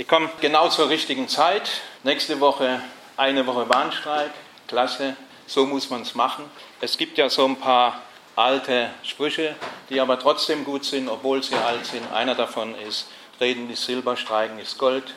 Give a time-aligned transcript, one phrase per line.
[0.00, 1.68] Ich komme genau zur richtigen Zeit.
[2.04, 2.80] Nächste Woche
[3.16, 4.30] eine Woche Warnstreik.
[4.68, 5.16] Klasse,
[5.48, 6.44] so muss man es machen.
[6.80, 8.00] Es gibt ja so ein paar
[8.36, 9.56] alte Sprüche,
[9.90, 12.12] die aber trotzdem gut sind, obwohl sie alt sind.
[12.12, 13.08] Einer davon ist,
[13.40, 15.14] reden ist Silber, streiken ist Gold.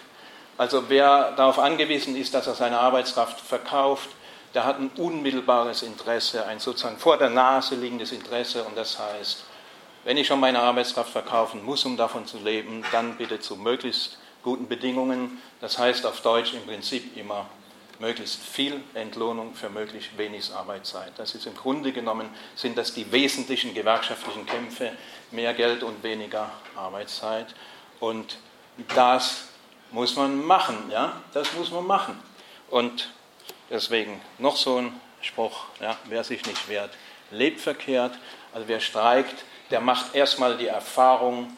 [0.58, 4.10] Also wer darauf angewiesen ist, dass er seine Arbeitskraft verkauft,
[4.56, 8.64] der hat ein unmittelbares Interesse, ein sozusagen vor der Nase liegendes Interesse.
[8.64, 9.44] Und das heißt,
[10.06, 14.18] wenn ich schon meine Arbeitskraft verkaufen muss, um davon zu leben, dann bitte zu möglichst
[14.44, 15.42] guten Bedingungen.
[15.60, 17.50] Das heißt auf Deutsch im Prinzip immer
[18.00, 21.14] möglichst viel Entlohnung für möglichst wenig Arbeitszeit.
[21.18, 24.92] Das ist im Grunde genommen, sind das die wesentlichen gewerkschaftlichen Kämpfe,
[25.30, 27.54] mehr Geld und weniger Arbeitszeit.
[28.00, 28.38] Und
[28.96, 29.44] das
[29.92, 32.20] muss man machen, ja, das muss man machen.
[32.70, 33.10] Und
[33.70, 36.92] deswegen noch so ein Spruch, ja, wer sich nicht wehrt,
[37.30, 38.18] lebt verkehrt.
[38.54, 41.56] Also wer streikt, der macht erstmal die Erfahrung,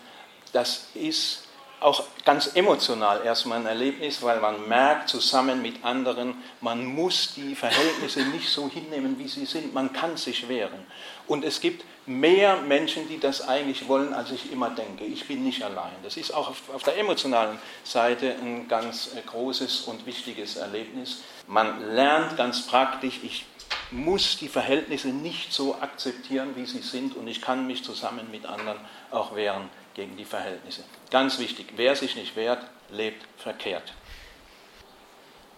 [0.51, 1.42] das ist
[1.83, 7.55] auch ganz emotional erstmal ein Erlebnis, weil man merkt zusammen mit anderen, man muss die
[7.55, 9.73] Verhältnisse nicht so hinnehmen, wie sie sind.
[9.73, 10.85] Man kann sich wehren.
[11.27, 15.05] Und es gibt mehr Menschen, die das eigentlich wollen, als ich immer denke.
[15.05, 15.93] Ich bin nicht allein.
[16.03, 21.23] Das ist auch auf, der emotionalen Seite ein ganz äh, großes und wichtiges Erlebnis.
[21.47, 23.45] Man lernt ganz praktisch, ich
[23.91, 28.45] muss die Verhältnisse nicht so akzeptieren, wie sie sind und ich kann mich zusammen mit
[28.45, 28.79] anderen
[29.11, 30.83] auch wehren gegen die Verhältnisse.
[31.13, 33.93] Ganz wichtig, wer sich nicht wehrt, lebt verkehrt.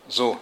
[0.10, 0.38] So,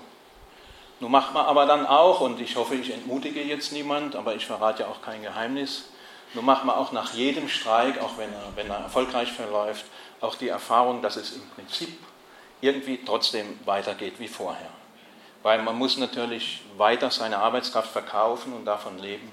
[0.99, 4.47] nun macht man aber dann auch, und ich hoffe, ich entmutige jetzt niemand, aber ich
[4.47, 5.89] verrate ja auch kein Geheimnis,
[6.33, 9.85] nun macht man auch nach jedem Streik, auch wenn er, wenn er erfolgreich verläuft,
[10.19, 11.95] auch die Erfahrung, dass es im Prinzip
[12.61, 14.71] irgendwie trotzdem weitergeht wie vorher.
[15.43, 19.31] Weil man muss natürlich weiter seine Arbeitskraft verkaufen und davon leben,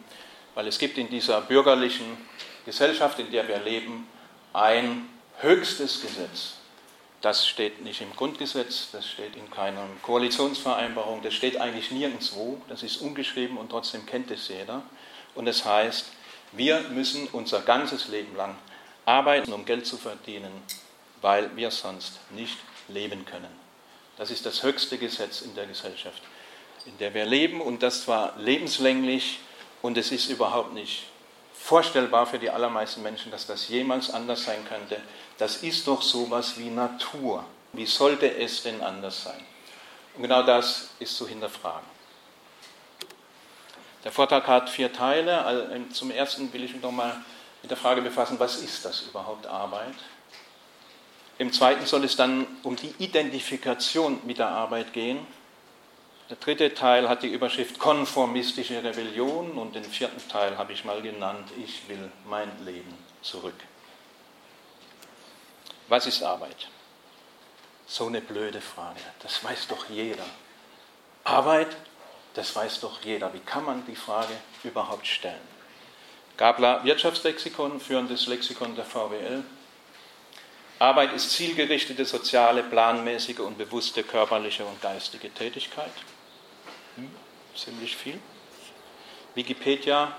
[0.55, 2.19] weil es gibt in dieser bürgerlichen
[2.67, 4.07] Gesellschaft, in der wir leben,
[4.53, 5.09] ein
[5.43, 6.55] höchstes Gesetz.
[7.21, 12.83] Das steht nicht im Grundgesetz, das steht in keiner Koalitionsvereinbarung, das steht eigentlich nirgendwo, das
[12.83, 14.83] ist ungeschrieben und trotzdem kennt es jeder.
[15.35, 16.07] Und es das heißt,
[16.53, 18.57] wir müssen unser ganzes Leben lang
[19.05, 20.51] arbeiten, um Geld zu verdienen,
[21.21, 22.57] weil wir sonst nicht
[22.89, 23.61] leben können.
[24.17, 26.23] Das ist das höchste Gesetz in der Gesellschaft,
[26.87, 29.41] in der wir leben und das zwar lebenslänglich
[29.83, 31.05] und es ist überhaupt nicht
[31.63, 35.01] vorstellbar für die allermeisten Menschen, dass das jemals anders sein könnte.
[35.39, 37.45] Das ist doch sowas wie Natur.
[37.73, 39.41] Wie sollte es denn anders sein?
[40.17, 41.89] Und genau das ist zu hinterfragen.
[44.03, 45.71] Der Vortrag hat vier Teile.
[45.73, 47.17] Ähm, zum ersten will ich mich nochmal
[47.63, 49.95] mit der Frage befassen, was ist das überhaupt Arbeit?
[51.39, 55.27] Im zweiten soll es dann um die Identifikation mit der Arbeit gehen.
[56.31, 61.03] Der dritte Teil hat die Überschrift Konformistische Rebellion und den vierten Teil habe ich mal
[61.03, 63.57] genannt, ich will mein Leben zurück.
[65.89, 66.69] Was ist Arbeit?
[67.89, 70.25] So eine blöde Frage, das weiß doch jeder.
[71.25, 71.77] Arbeit,
[72.35, 73.35] das weiß doch jeder.
[73.35, 74.33] Wie kann man die Frage
[74.63, 75.49] überhaupt stellen?
[76.37, 79.43] Gabler Wirtschaftslexikon, führendes Lexikon der VWL.
[80.79, 85.91] Arbeit ist zielgerichtete, soziale, planmäßige und bewusste körperliche und geistige Tätigkeit
[87.61, 88.19] ziemlich viel.
[89.35, 90.13] Wikipedia,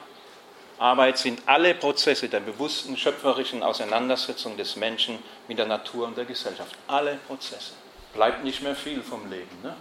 [0.77, 6.25] Arbeit sind alle Prozesse der bewussten schöpferischen Auseinandersetzung des Menschen mit der Natur und der
[6.25, 6.75] Gesellschaft.
[6.87, 7.73] Alle Prozesse.
[8.13, 9.61] Bleibt nicht mehr viel vom Leben.
[9.61, 9.75] Ne?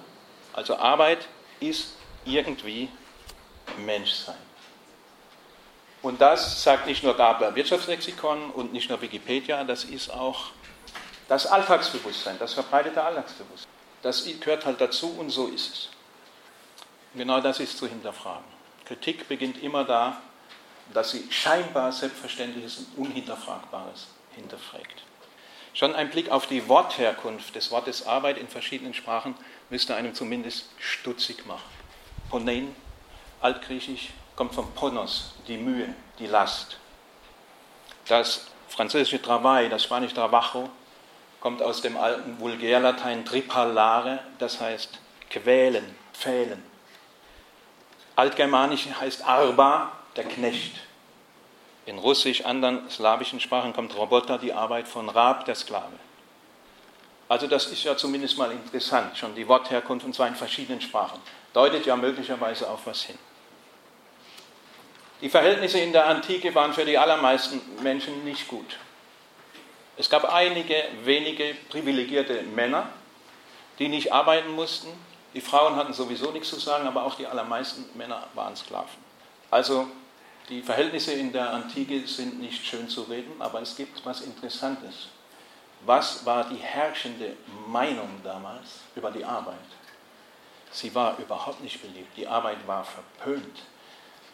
[0.52, 1.26] Also Arbeit
[1.58, 1.94] ist
[2.24, 2.88] irgendwie
[3.78, 4.36] Menschsein.
[6.02, 10.50] Und das sagt nicht nur Gabler Wirtschaftslexikon und nicht nur Wikipedia, das ist auch
[11.28, 13.70] das Alltagsbewusstsein, das verbreitete Alltagsbewusstsein.
[14.02, 15.88] Das gehört halt dazu und so ist es.
[17.14, 18.44] Genau das ist zu hinterfragen.
[18.84, 20.20] Kritik beginnt immer da,
[20.92, 25.02] dass sie scheinbar Selbstverständliches und Unhinterfragbares hinterfragt.
[25.72, 29.34] Schon ein Blick auf die Wortherkunft des Wortes Arbeit in verschiedenen Sprachen
[29.70, 31.70] müsste einem zumindest stutzig machen.
[32.28, 32.74] Ponein,
[33.40, 36.78] altgriechisch, kommt vom Ponos, die Mühe, die Last.
[38.08, 40.68] Das französische Travail, das spanische Trabajo,
[41.40, 44.98] kommt aus dem alten Vulgärlatein tripalare, das heißt
[45.30, 46.69] quälen, pfählen.
[48.20, 50.74] Altgermanisch heißt Arba, der Knecht.
[51.86, 55.98] In Russisch, anderen slawischen Sprachen kommt Roboter, die Arbeit von Rab, der Sklave.
[57.30, 61.18] Also das ist ja zumindest mal interessant, schon die Wortherkunft und zwar in verschiedenen Sprachen.
[61.54, 63.18] Deutet ja möglicherweise auf was hin.
[65.22, 68.76] Die Verhältnisse in der Antike waren für die allermeisten Menschen nicht gut.
[69.96, 70.74] Es gab einige
[71.04, 72.90] wenige privilegierte Männer,
[73.78, 74.90] die nicht arbeiten mussten,
[75.34, 79.10] die Frauen hatten sowieso nichts zu sagen, aber auch die allermeisten Männer waren Sklaven.
[79.50, 79.86] Also
[80.48, 85.08] die Verhältnisse in der Antike sind nicht schön zu reden, aber es gibt was Interessantes.
[85.86, 87.36] was war die herrschende
[87.66, 89.56] Meinung damals über die Arbeit?
[90.70, 92.16] Sie war überhaupt nicht beliebt.
[92.16, 93.62] Die Arbeit war verpönt.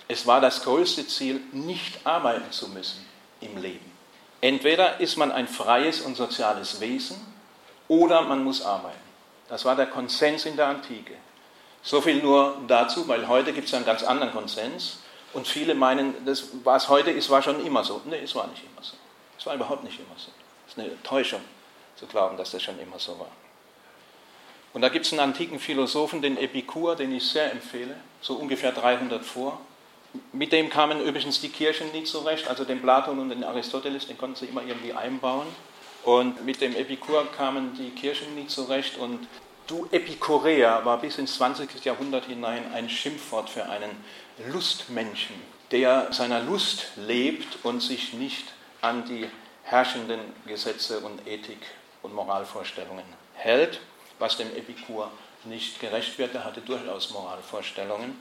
[0.08, 3.04] Es war das größte Ziel, nicht arbeiten zu müssen
[3.40, 3.92] im Leben.
[4.40, 7.16] Entweder ist man ein freies und soziales Wesen
[7.88, 9.05] oder man muss arbeiten.
[9.48, 11.14] Das war der Konsens in der Antike.
[11.82, 14.98] So viel nur dazu, weil heute gibt es einen ganz anderen Konsens
[15.32, 18.00] und viele meinen, das, was heute ist, war schon immer so.
[18.06, 18.94] Nee, es war nicht immer so.
[19.38, 20.30] Es war überhaupt nicht immer so.
[20.66, 21.40] Es ist eine Täuschung
[21.94, 23.30] zu glauben, dass das schon immer so war.
[24.72, 28.72] Und da gibt es einen antiken Philosophen, den Epikur, den ich sehr empfehle, so ungefähr
[28.72, 29.60] 300 vor.
[30.32, 34.18] Mit dem kamen übrigens die Kirchen nie zurecht, also den Platon und den Aristoteles, den
[34.18, 35.46] konnten sie immer irgendwie einbauen.
[36.06, 38.96] Und mit dem Epikur kamen die Kirchen nie zurecht.
[38.96, 39.26] Und
[39.66, 41.84] du Epikureer war bis ins 20.
[41.84, 43.90] Jahrhundert hinein ein Schimpfwort für einen
[44.52, 45.34] Lustmenschen,
[45.72, 49.28] der seiner Lust lebt und sich nicht an die
[49.64, 51.58] herrschenden Gesetze und Ethik
[52.02, 53.04] und Moralvorstellungen
[53.34, 53.80] hält,
[54.20, 55.10] was dem Epikur
[55.42, 56.36] nicht gerecht wird.
[56.36, 58.16] Er hatte durchaus Moralvorstellungen.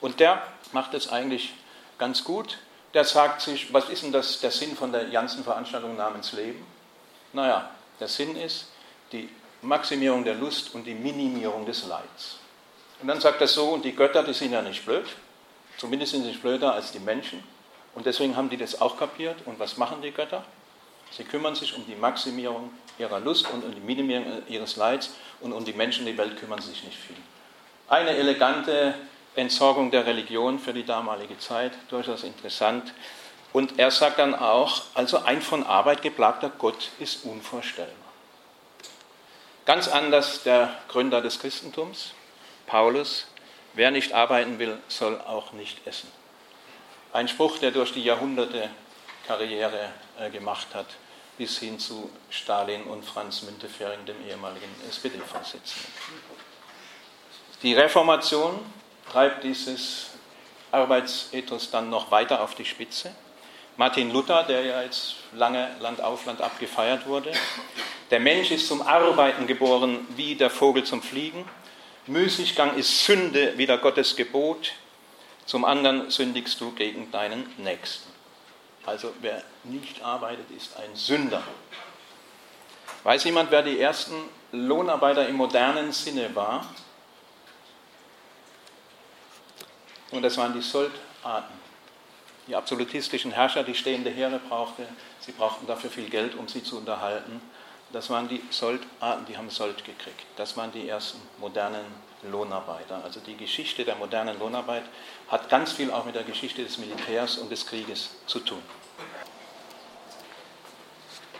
[0.00, 1.54] Und der macht es eigentlich
[1.98, 2.58] ganz gut.
[2.94, 6.75] Der sagt sich, was ist denn das, der Sinn von der ganzen Veranstaltung namens Leben?
[7.32, 7.70] Naja,
[8.00, 8.66] der Sinn ist
[9.12, 9.28] die
[9.62, 12.38] Maximierung der Lust und die Minimierung des Leids.
[13.00, 15.04] Und dann sagt er so, und die Götter, die sind ja nicht blöd,
[15.76, 17.42] zumindest sind sie nicht blöder als die Menschen.
[17.94, 19.36] Und deswegen haben die das auch kapiert.
[19.46, 20.44] Und was machen die Götter?
[21.10, 25.52] Sie kümmern sich um die Maximierung ihrer Lust und um die Minimierung ihres Leids und
[25.52, 27.16] um die Menschen in der Welt kümmern sie sich nicht viel.
[27.88, 28.94] Eine elegante
[29.34, 32.92] Entsorgung der Religion für die damalige Zeit, durchaus interessant.
[33.56, 37.94] Und er sagt dann auch, also ein von Arbeit geplagter Gott ist unvorstellbar.
[39.64, 42.12] Ganz anders der Gründer des Christentums,
[42.66, 43.26] Paulus,
[43.72, 46.12] wer nicht arbeiten will, soll auch nicht essen.
[47.14, 48.68] Ein Spruch, der durch die Jahrhunderte
[49.26, 49.88] Karriere
[50.20, 50.88] äh, gemacht hat,
[51.38, 55.92] bis hin zu Stalin und Franz Müntefering, dem ehemaligen SPD-Vorsitzenden.
[57.62, 58.60] Die Reformation
[59.10, 60.08] treibt dieses
[60.72, 63.14] Arbeitsethos dann noch weiter auf die Spitze.
[63.78, 67.32] Martin Luther, der ja jetzt lange Land auf Land ab gefeiert wurde,
[68.10, 71.44] der Mensch ist zum Arbeiten geboren wie der Vogel zum Fliegen.
[72.06, 74.72] Müßiggang ist Sünde wie der Gottes Gebot.
[75.44, 78.10] Zum anderen sündigst du gegen deinen Nächsten.
[78.86, 81.42] Also wer nicht arbeitet, ist ein Sünder.
[83.02, 84.14] Weiß jemand, wer die ersten
[84.52, 86.64] Lohnarbeiter im modernen Sinne war?
[90.12, 91.65] Und das waren die Soldaten.
[92.46, 94.86] Die absolutistischen Herrscher, die stehende Heere brauchte.
[95.20, 97.40] Sie brauchten dafür viel Geld, um sie zu unterhalten.
[97.92, 100.26] Das waren die Soldaten, die haben Sold gekriegt.
[100.36, 101.84] Das waren die ersten modernen
[102.30, 103.02] Lohnarbeiter.
[103.04, 104.84] Also die Geschichte der modernen Lohnarbeit
[105.28, 108.62] hat ganz viel auch mit der Geschichte des Militärs und des Krieges zu tun.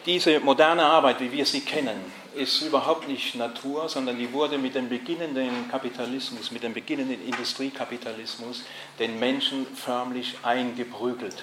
[0.06, 4.74] Diese moderne Arbeit, wie wir sie kennen, ist überhaupt nicht Natur, sondern die wurde mit
[4.74, 8.64] dem beginnenden Kapitalismus, mit dem beginnenden Industriekapitalismus
[8.98, 11.42] den Menschen förmlich eingeprügelt.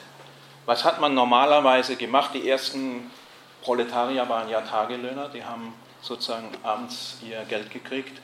[0.65, 2.31] Was hat man normalerweise gemacht?
[2.33, 3.11] Die ersten
[3.61, 8.21] Proletarier waren ja Tagelöhner, die haben sozusagen abends ihr Geld gekriegt.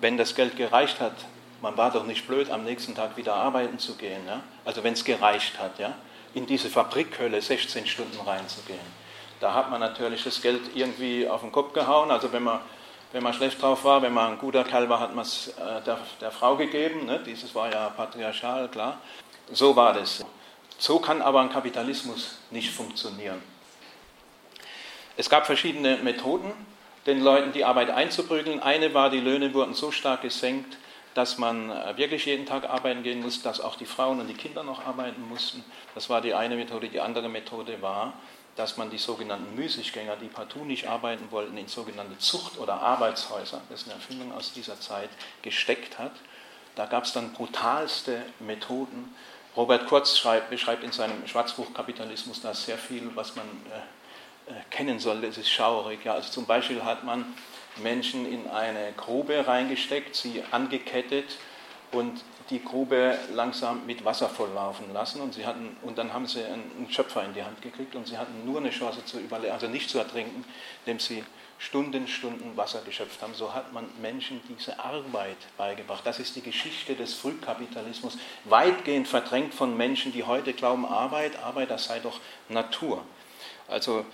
[0.00, 1.14] Wenn das Geld gereicht hat,
[1.60, 4.26] man war doch nicht blöd, am nächsten Tag wieder arbeiten zu gehen.
[4.26, 4.42] Ja?
[4.64, 5.94] Also wenn es gereicht hat, ja?
[6.34, 8.97] in diese Fabrikhölle 16 Stunden reinzugehen.
[9.40, 12.10] Da hat man natürlich das Geld irgendwie auf den Kopf gehauen.
[12.10, 12.60] Also wenn man,
[13.12, 15.82] wenn man schlecht drauf war, wenn man ein guter Kerl war, hat man es äh,
[15.86, 17.06] der, der, Frau gegeben.
[17.06, 17.20] Ne?
[17.24, 19.00] Dieses war ja patriarchal, klar.
[19.52, 20.24] So war das.
[20.78, 23.42] So kann aber ein Kapitalismus nicht funktionieren.
[25.16, 26.52] Es gab verschiedene Methoden,
[27.06, 28.60] den Leuten die Arbeit einzuprügeln.
[28.60, 30.76] Eine war, die Löhne wurden so stark gesenkt,
[31.14, 34.34] dass man äh, wirklich jeden Tag arbeiten gehen musste, dass auch die Frauen und die
[34.34, 35.64] Kinder noch arbeiten mussten.
[35.94, 36.88] Das war die eine Methode.
[36.88, 38.12] Die andere Methode war,
[38.58, 43.60] dass man die sogenannten Müßiggänger, die partout nicht arbeiten wollten, in sogenannte Zucht- oder Arbeitshäuser,
[43.70, 45.10] das ist eine Erfindung aus dieser Zeit,
[45.42, 46.10] gesteckt hat.
[46.74, 49.14] Da gab es dann brutalste Methoden.
[49.56, 54.54] Robert Kurz schreibt, beschreibt in seinem Schwarzbuch Kapitalismus da sehr viel, was man äh, äh,
[54.70, 55.28] kennen sollte.
[55.28, 56.04] Es ist schaurig.
[56.04, 57.26] Ja, also zum Beispiel hat man
[57.76, 61.36] Menschen in eine Grube reingesteckt, sie angekettet
[61.92, 66.42] und die Grube langsam mit Wasser volllaufen lassen und, sie hatten, und dann haben sie
[66.42, 69.66] einen Schöpfer in die Hand gekriegt und sie hatten nur eine Chance zu überleben, also
[69.66, 70.44] nicht zu ertrinken,
[70.84, 71.24] indem sie
[71.58, 73.34] Stunden, Stunden Wasser geschöpft haben.
[73.34, 76.06] So hat man Menschen diese Arbeit beigebracht.
[76.06, 81.70] Das ist die Geschichte des Frühkapitalismus, weitgehend verdrängt von Menschen, die heute glauben, Arbeit, Arbeit,
[81.70, 83.04] das sei doch Natur.
[83.66, 84.06] Also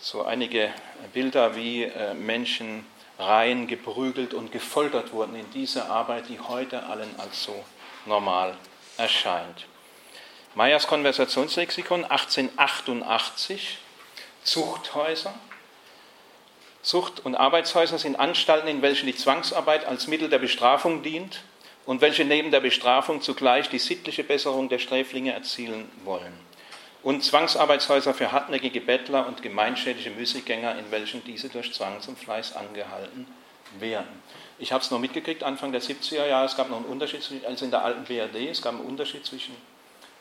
[0.00, 0.70] so einige
[1.12, 2.84] Bilder, wie äh, Menschen
[3.18, 7.64] rein geprügelt und gefoltert wurden in dieser Arbeit, die heute allen als so
[8.08, 8.56] normal
[8.96, 9.66] erscheint.
[10.54, 13.78] Meyers Konversationslexikon 1888,
[14.42, 15.34] Zuchthäuser.
[16.82, 21.42] Zucht- und Arbeitshäuser sind Anstalten, in welchen die Zwangsarbeit als Mittel der Bestrafung dient
[21.86, 26.32] und welche neben der Bestrafung zugleich die sittliche Besserung der Sträflinge erzielen wollen.
[27.02, 32.56] Und Zwangsarbeitshäuser für hartnäckige Bettler und gemeinschädliche Müßiggänger, in welchen diese durch Zwang zum Fleiß
[32.56, 33.26] angehalten
[33.78, 34.22] werden.
[34.58, 37.64] Ich habe es noch mitgekriegt, Anfang der 70er Jahre, es gab noch einen Unterschied, also
[37.64, 39.54] in der alten BRD, es gab einen Unterschied zwischen,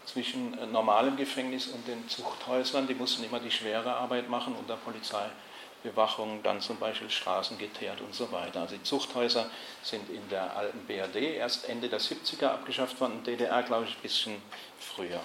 [0.06, 2.88] zwischen äh, normalem Gefängnis und den Zuchthäusern.
[2.88, 8.13] Die mussten immer die schwere Arbeit machen unter Polizeibewachung, dann zum Beispiel Straßen geteert und
[8.13, 8.62] so weiter.
[8.62, 9.50] Also die Zuchthäuser
[9.82, 14.01] sind in der alten BRD erst Ende der 70er abgeschafft worden, DDR glaube ich ein
[14.03, 14.36] bisschen
[14.79, 15.20] früher.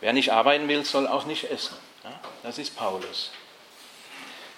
[0.00, 1.76] Wer nicht arbeiten will, soll auch nicht essen.
[2.02, 3.30] Ja, das ist Paulus.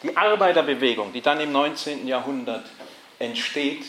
[0.02, 2.09] Die Arbeiterbewegung, die dann im 19.
[2.09, 2.64] Jahrhundert
[3.23, 3.85] entsteht,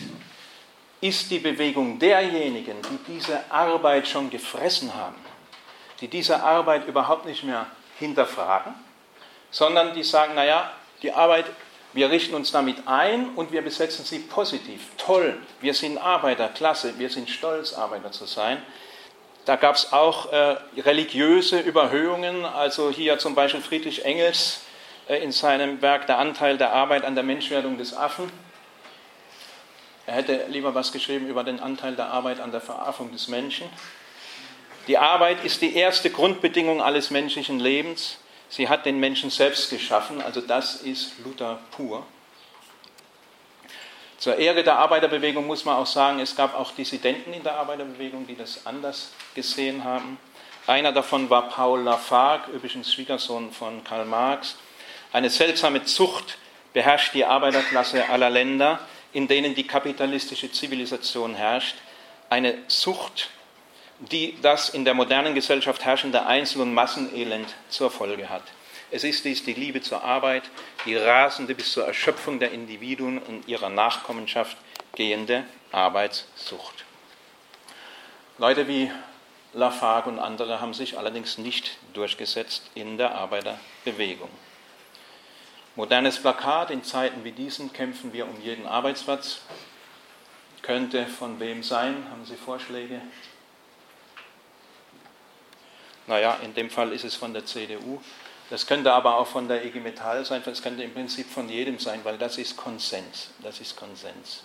[1.02, 5.18] ist die Bewegung derjenigen, die diese Arbeit schon gefressen haben,
[6.00, 7.66] die diese Arbeit überhaupt nicht mehr
[8.00, 8.74] hinterfragen,
[9.52, 10.72] sondern die sagen, naja,
[11.02, 11.46] die Arbeit,
[11.92, 14.92] wir richten uns damit ein und wir besetzen sie positiv.
[14.98, 18.62] Toll, wir sind Arbeiter, klasse, wir sind stolz, Arbeiter zu sein.
[19.44, 24.62] Da gab es auch äh, religiöse Überhöhungen, also hier zum Beispiel Friedrich Engels
[25.10, 28.32] äh, in seinem Werk Der Anteil der Arbeit an der Menschwerdung des Affen
[30.06, 33.70] er hätte lieber was geschrieben über den Anteil der Arbeit an der Veraffung des Menschen.
[34.88, 38.18] Die Arbeit ist die erste Grundbedingung alles menschlichen Lebens.
[38.50, 42.06] Sie hat den Menschen selbst geschaffen, also das ist Luther pur.
[44.18, 48.28] Zur Ehre der Arbeiterbewegung muss man auch sagen, es gab auch Dissidenten in der Arbeiterbewegung,
[48.28, 50.18] die das anders gesehen haben.
[50.68, 54.56] Einer davon war Paul Lafargue, übrigens Schwiegersohn von Karl Marx.
[55.12, 56.38] Eine seltsame Zucht
[56.74, 58.80] beherrscht die Arbeiterklasse aller Länder
[59.14, 61.76] in denen die kapitalistische Zivilisation herrscht,
[62.30, 63.30] eine Sucht,
[64.00, 68.44] die das in der modernen Gesellschaft herrschende Einzel- und Massenelend zur Folge hat.
[68.92, 70.44] Es ist dies die Liebe zur Arbeit,
[70.86, 74.58] die rasende bis zur Erschöpfung der Individuen und ihrer Nachkommenschaft
[74.96, 76.86] gehende Arbeitssucht.
[78.38, 78.92] Leute wie
[79.54, 84.30] Lafargue und andere haben sich allerdings nicht durchgesetzt in der Arbeiterbewegung.
[85.76, 89.42] Modernes Plakat, in Zeiten wie diesen kämpfen wir um jeden Arbeitsplatz.
[90.62, 92.08] Könnte von wem sein?
[92.12, 93.02] Haben Sie Vorschläge?
[96.06, 98.00] Naja, in dem Fall ist es von der CDU.
[98.52, 100.44] Das könnte aber auch von der IG Metall sein.
[100.46, 103.32] Das könnte im Prinzip von jedem sein, weil das ist Konsens.
[103.42, 104.44] Das ist Konsens.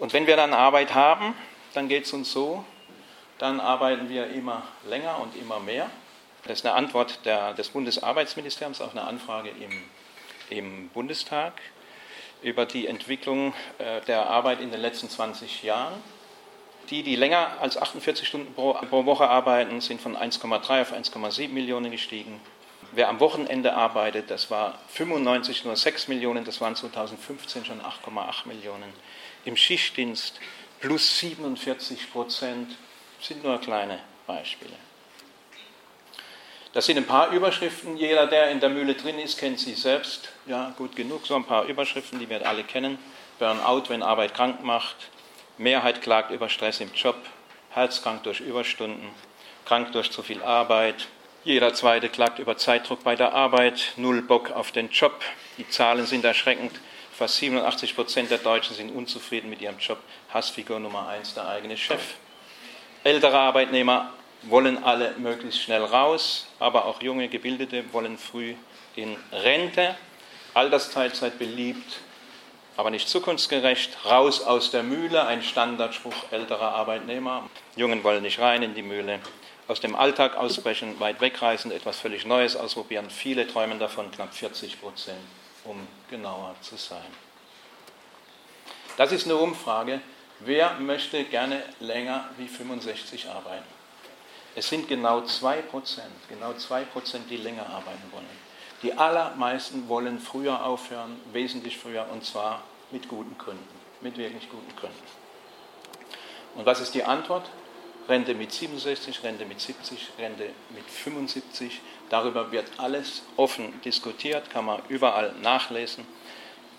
[0.00, 1.34] Und wenn wir dann Arbeit haben,
[1.74, 2.64] dann geht es uns so,
[3.38, 5.90] dann arbeiten wir immer länger und immer mehr.
[6.44, 9.82] Das ist eine Antwort der, des Bundesarbeitsministeriums auf eine Anfrage im,
[10.48, 11.52] im Bundestag
[12.42, 15.94] über die Entwicklung äh, der Arbeit in den letzten 20 Jahren.
[16.88, 21.48] Die, die länger als 48 Stunden pro, pro Woche arbeiten, sind von 1,3 auf 1,7
[21.48, 22.40] Millionen gestiegen.
[22.92, 28.48] Wer am Wochenende arbeitet, das war 95 nur 6 Millionen, das waren 2015 schon 8,8
[28.48, 28.92] Millionen.
[29.44, 30.40] Im Schichtdienst
[30.80, 32.76] plus 47 Prozent,
[33.20, 34.74] sind nur kleine Beispiele.
[36.72, 37.96] Das sind ein paar Überschriften.
[37.96, 40.30] Jeder, der in der Mühle drin ist, kennt sie selbst.
[40.46, 41.26] Ja, gut genug.
[41.26, 42.98] So ein paar Überschriften, die wir alle kennen.
[43.40, 44.96] Burnout, wenn Arbeit krank macht.
[45.58, 47.16] Mehrheit klagt über Stress im Job.
[47.70, 49.08] Herzkrank durch Überstunden.
[49.64, 51.08] Krank durch zu viel Arbeit.
[51.42, 53.94] Jeder Zweite klagt über Zeitdruck bei der Arbeit.
[53.96, 55.20] Null Bock auf den Job.
[55.58, 56.72] Die Zahlen sind erschreckend.
[57.12, 59.98] Fast 87 Prozent der Deutschen sind unzufrieden mit ihrem Job.
[60.32, 62.14] Hassfigur Nummer eins, der eigene Chef.
[63.02, 64.12] Ältere Arbeitnehmer
[64.42, 68.54] wollen alle möglichst schnell raus, aber auch junge Gebildete wollen früh
[68.96, 69.94] in Rente.
[70.54, 72.00] Altersteilzeit beliebt,
[72.76, 74.04] aber nicht zukunftsgerecht.
[74.04, 77.48] Raus aus der Mühle, ein Standardspruch älterer Arbeitnehmer.
[77.76, 79.20] Jungen wollen nicht rein in die Mühle.
[79.68, 83.08] Aus dem Alltag ausbrechen, weit wegreisen, etwas völlig Neues ausprobieren.
[83.08, 85.18] Viele träumen davon, knapp 40 Prozent,
[85.64, 86.98] um genauer zu sein.
[88.96, 90.00] Das ist eine Umfrage.
[90.40, 93.79] Wer möchte gerne länger wie 65 arbeiten?
[94.56, 95.62] Es sind genau 2%,
[96.28, 96.84] genau 2%,
[97.28, 98.50] die länger arbeiten wollen.
[98.82, 103.68] Die allermeisten wollen früher aufhören, wesentlich früher, und zwar mit guten Gründen,
[104.00, 105.02] mit wirklich guten Gründen.
[106.56, 107.48] Und was ist die Antwort?
[108.08, 111.80] Rente mit 67, Rente mit 70, Rente mit 75.
[112.08, 116.04] Darüber wird alles offen diskutiert, kann man überall nachlesen.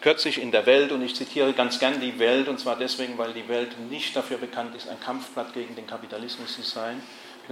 [0.01, 3.33] Kürzlich in der Welt, und ich zitiere ganz gern die Welt, und zwar deswegen, weil
[3.33, 7.01] die Welt nicht dafür bekannt ist, ein Kampfblatt gegen den Kapitalismus zu sein,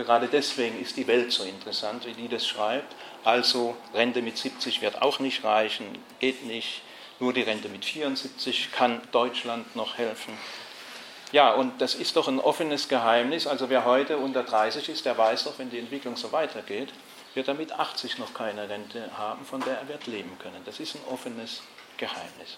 [0.03, 2.95] Gerade deswegen ist die Welt so interessant, wie die das schreibt.
[3.25, 5.85] Also Rente mit 70 wird auch nicht reichen,
[6.19, 6.81] geht nicht.
[7.19, 10.37] Nur die Rente mit 74 kann Deutschland noch helfen.
[11.33, 13.45] Ja, und das ist doch ein offenes Geheimnis.
[13.45, 16.93] Also wer heute unter 30 ist, der weiß doch, wenn die Entwicklung so weitergeht,
[17.33, 20.61] wird er mit 80 noch keine Rente haben, von der er wird leben können.
[20.63, 21.61] Das ist ein offenes
[21.97, 22.57] Geheimnis.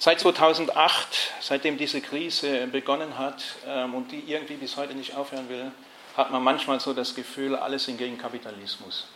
[0.00, 5.48] Seit 2008, seitdem diese Krise begonnen hat ähm, und die irgendwie bis heute nicht aufhören
[5.48, 5.72] will,
[6.16, 9.08] hat man manchmal so das Gefühl, alle sind gegen Kapitalismus.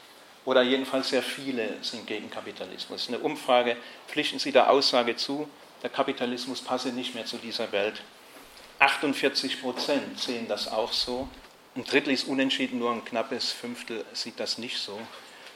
[0.44, 3.06] Oder jedenfalls sehr viele sind gegen Kapitalismus.
[3.06, 3.76] Eine Umfrage
[4.08, 5.48] pflichten Sie der Aussage zu,
[5.84, 8.02] der Kapitalismus passe nicht mehr zu dieser Welt.
[8.80, 11.28] 48 Prozent sehen das auch so.
[11.76, 15.00] Ein Drittel ist unentschieden, nur ein knappes Fünftel sieht das nicht so.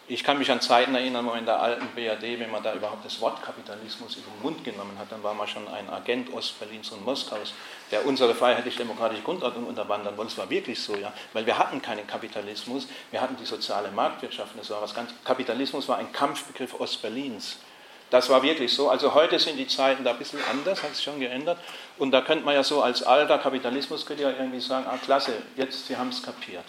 [0.09, 3.05] Ich kann mich an Zeiten erinnern, wo in der alten BRD, wenn man da überhaupt
[3.05, 6.91] das Wort Kapitalismus in den Mund genommen hat, dann war man schon ein Agent Ostberlins
[6.91, 7.55] und Moskaus,
[7.91, 10.31] der unsere freiheitlich-demokratische Grundordnung unterwandern wollte.
[10.31, 14.53] Es war wirklich so, ja, weil wir hatten keinen Kapitalismus, wir hatten die soziale Marktwirtschaft.
[14.57, 17.59] Das war was ganz, Kapitalismus war ein Kampfbegriff Ostberlins.
[18.11, 18.89] Das war wirklich so.
[18.89, 21.59] Also heute sind die Zeiten da ein bisschen anders, hat sich schon geändert.
[21.99, 25.97] Und da könnte man ja so als alter Kapitalismuskritiker irgendwie sagen, ah klasse, jetzt, Sie
[25.97, 26.65] haben es kapiert.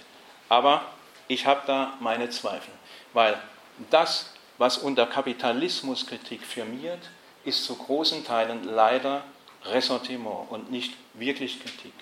[0.49, 0.81] Aber
[1.27, 2.76] ich habe da meine Zweifel.
[3.17, 3.41] Weil
[3.89, 6.99] das, was unter Kapitalismuskritik firmiert,
[7.45, 9.23] ist zu großen Teilen leider
[9.65, 11.95] Ressentiment und nicht wirklich Kritik.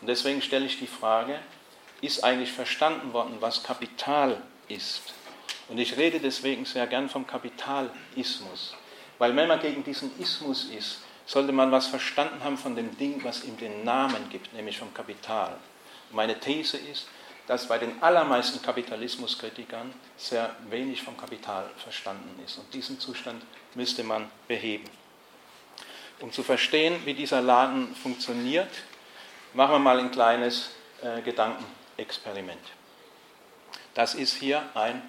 [0.00, 1.38] Und deswegen stelle ich die Frage,
[2.00, 5.02] ist eigentlich verstanden worden, was Kapital ist?
[5.68, 8.74] Und ich rede deswegen sehr gern vom Kapitalismus.
[9.18, 13.22] Weil wenn man gegen diesen Ismus ist, sollte man was verstanden haben von dem Ding,
[13.22, 15.58] was ihm den Namen gibt, nämlich vom Kapital.
[16.10, 17.06] Meine These ist,
[17.46, 22.58] dass bei den allermeisten Kapitalismuskritikern sehr wenig vom Kapital verstanden ist.
[22.58, 23.42] Und diesen Zustand
[23.74, 24.88] müsste man beheben.
[26.20, 28.70] Um zu verstehen, wie dieser Laden funktioniert,
[29.52, 30.70] machen wir mal ein kleines
[31.02, 32.62] äh, Gedankenexperiment.
[33.92, 35.02] Das ist hier ein,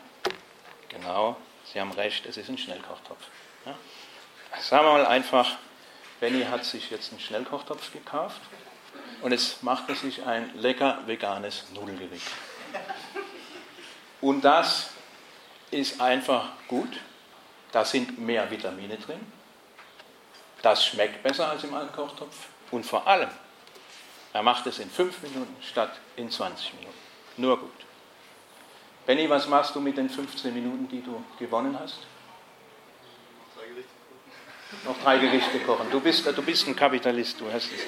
[0.90, 1.38] genau,
[1.72, 3.22] Sie haben recht, es ist ein Schnellkochtopf.
[3.66, 3.76] Ja?
[4.62, 5.58] Sagen wir mal einfach,
[6.20, 8.40] Benny hat sich jetzt einen Schnellkochtopf gekauft
[9.26, 12.28] und jetzt macht er sich ein lecker veganes Nudelgericht.
[14.22, 14.92] Und das
[15.72, 17.00] ist einfach gut.
[17.72, 19.20] Da sind mehr Vitamine drin.
[20.62, 22.36] Das schmeckt besser als im alten Kochtopf.
[22.70, 23.32] Und vor allem,
[24.32, 26.94] er macht es in 5 Minuten statt in 20 Minuten.
[27.38, 27.72] Nur gut.
[29.08, 31.98] Benny, was machst du mit den 15 Minuten, die du gewonnen hast?
[34.84, 35.88] Noch drei Gerichte kochen.
[35.92, 37.82] Du bist, du bist ein Kapitalist, du hast es.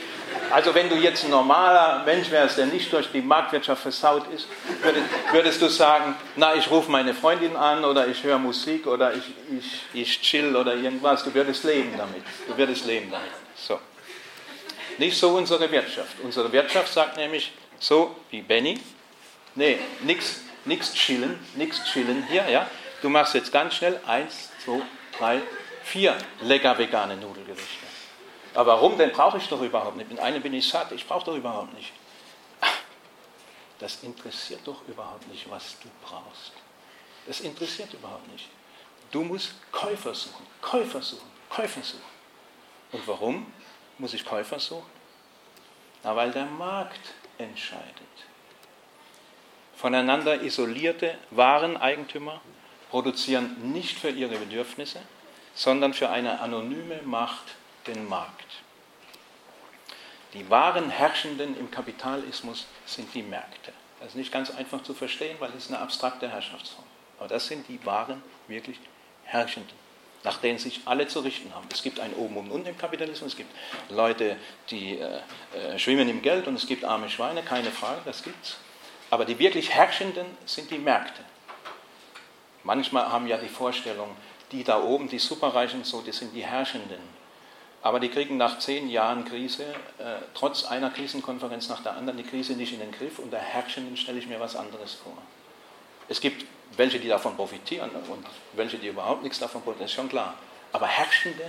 [0.51, 4.47] Also wenn du jetzt ein normaler Mensch wärst, der nicht durch die Marktwirtschaft versaut ist,
[4.81, 9.13] würdest, würdest du sagen, na, ich rufe meine Freundin an oder ich höre Musik oder
[9.13, 9.23] ich,
[9.57, 11.23] ich, ich chill oder irgendwas.
[11.23, 12.23] Du würdest leben damit.
[12.47, 13.29] Du würdest leben damit.
[13.55, 13.79] So.
[14.97, 16.15] Nicht so unsere Wirtschaft.
[16.23, 18.79] Unsere Wirtschaft sagt nämlich, so wie Benny,
[19.55, 22.67] nee, nichts chillen, nichts chillen hier, ja.
[23.01, 24.81] Du machst jetzt ganz schnell eins, zwei,
[25.17, 25.41] drei,
[25.87, 27.85] vier lecker vegane Nudelgerichte.
[28.53, 30.09] Aber warum denn brauche ich doch überhaupt nicht?
[30.09, 31.93] Mit einem bin ich satt, ich brauche doch überhaupt nicht.
[33.79, 36.53] Das interessiert doch überhaupt nicht, was du brauchst.
[37.27, 38.49] Das interessiert überhaupt nicht.
[39.11, 42.17] Du musst Käufer suchen, Käufer suchen, Käufer suchen.
[42.91, 43.51] Und warum
[43.97, 44.89] muss ich Käufer suchen?
[46.03, 47.85] Na, weil der Markt entscheidet.
[49.75, 52.41] Voneinander isolierte Wareneigentümer
[52.89, 55.01] produzieren nicht für ihre Bedürfnisse,
[55.57, 57.55] sondern für eine anonyme Macht
[57.87, 58.45] den Markt.
[60.33, 63.73] Die wahren Herrschenden im Kapitalismus sind die Märkte.
[63.99, 66.85] Das ist nicht ganz einfach zu verstehen, weil es eine abstrakte Herrschaftsform.
[67.17, 68.77] Aber das sind die wahren, wirklich
[69.23, 69.73] Herrschenden,
[70.23, 71.67] nach denen sich alle zu richten haben.
[71.73, 73.51] Es gibt ein Oben und Unten im Kapitalismus, es gibt
[73.89, 74.37] Leute,
[74.69, 75.21] die äh,
[75.57, 78.57] äh, schwimmen im Geld und es gibt arme Schweine, keine Frage, das gibt's.
[79.09, 81.23] Aber die wirklich Herrschenden sind die Märkte.
[82.63, 84.15] Manchmal haben ja die Vorstellung,
[84.51, 87.17] die da oben, die Superreichen, so, die sind die Herrschenden.
[87.81, 89.63] Aber die kriegen nach zehn Jahren Krise,
[89.99, 93.19] äh, trotz einer Krisenkonferenz nach der anderen, die Krise nicht in den Griff.
[93.19, 95.17] Und der Herrschenden stelle ich mir was anderes vor.
[96.09, 99.95] Es gibt welche, die davon profitieren und welche, die überhaupt nichts davon profitieren, das ist
[99.95, 100.35] schon klar.
[100.71, 101.43] Aber Herrschende,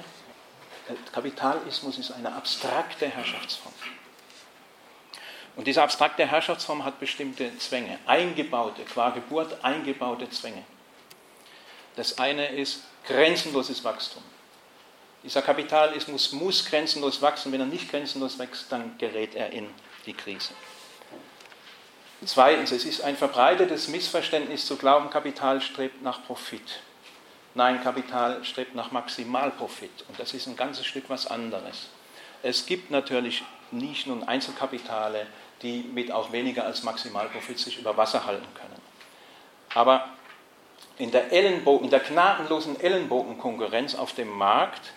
[0.88, 3.74] äh, Kapitalismus ist eine abstrakte Herrschaftsform.
[5.56, 10.62] Und diese abstrakte Herrschaftsform hat bestimmte Zwänge, eingebaute, qua Geburt eingebaute Zwänge.
[11.98, 14.22] Das eine ist grenzenloses Wachstum.
[15.24, 17.50] Dieser Kapitalismus muss grenzenlos wachsen.
[17.50, 19.68] Wenn er nicht grenzenlos wächst, dann gerät er in
[20.06, 20.54] die Krise.
[22.24, 26.78] Zweitens, es ist ein verbreitetes Missverständnis zu glauben, Kapital strebt nach Profit.
[27.56, 30.04] Nein, Kapital strebt nach Maximalprofit.
[30.06, 31.88] Und das ist ein ganzes Stück was anderes.
[32.44, 35.26] Es gibt natürlich Nischen und Einzelkapitale,
[35.62, 38.80] die mit auch weniger als Maximalprofit sich über Wasser halten können.
[39.74, 40.08] Aber
[40.98, 44.92] in der, in der gnadenlosen Ellenbogenkonkurrenz auf dem Markt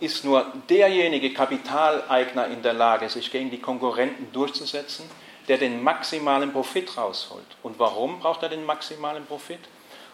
[0.00, 5.04] ist nur derjenige Kapitaleigner in der Lage, sich gegen die Konkurrenten durchzusetzen,
[5.48, 7.56] der den maximalen Profit rausholt.
[7.62, 9.60] Und warum braucht er den maximalen Profit?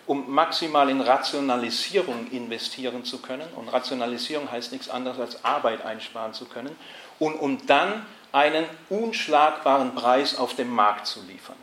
[0.07, 3.49] Um maximal in Rationalisierung investieren zu können.
[3.57, 6.77] Und Rationalisierung heißt nichts anderes als Arbeit einsparen zu können.
[7.19, 11.57] Und um dann einen unschlagbaren Preis auf dem Markt zu liefern.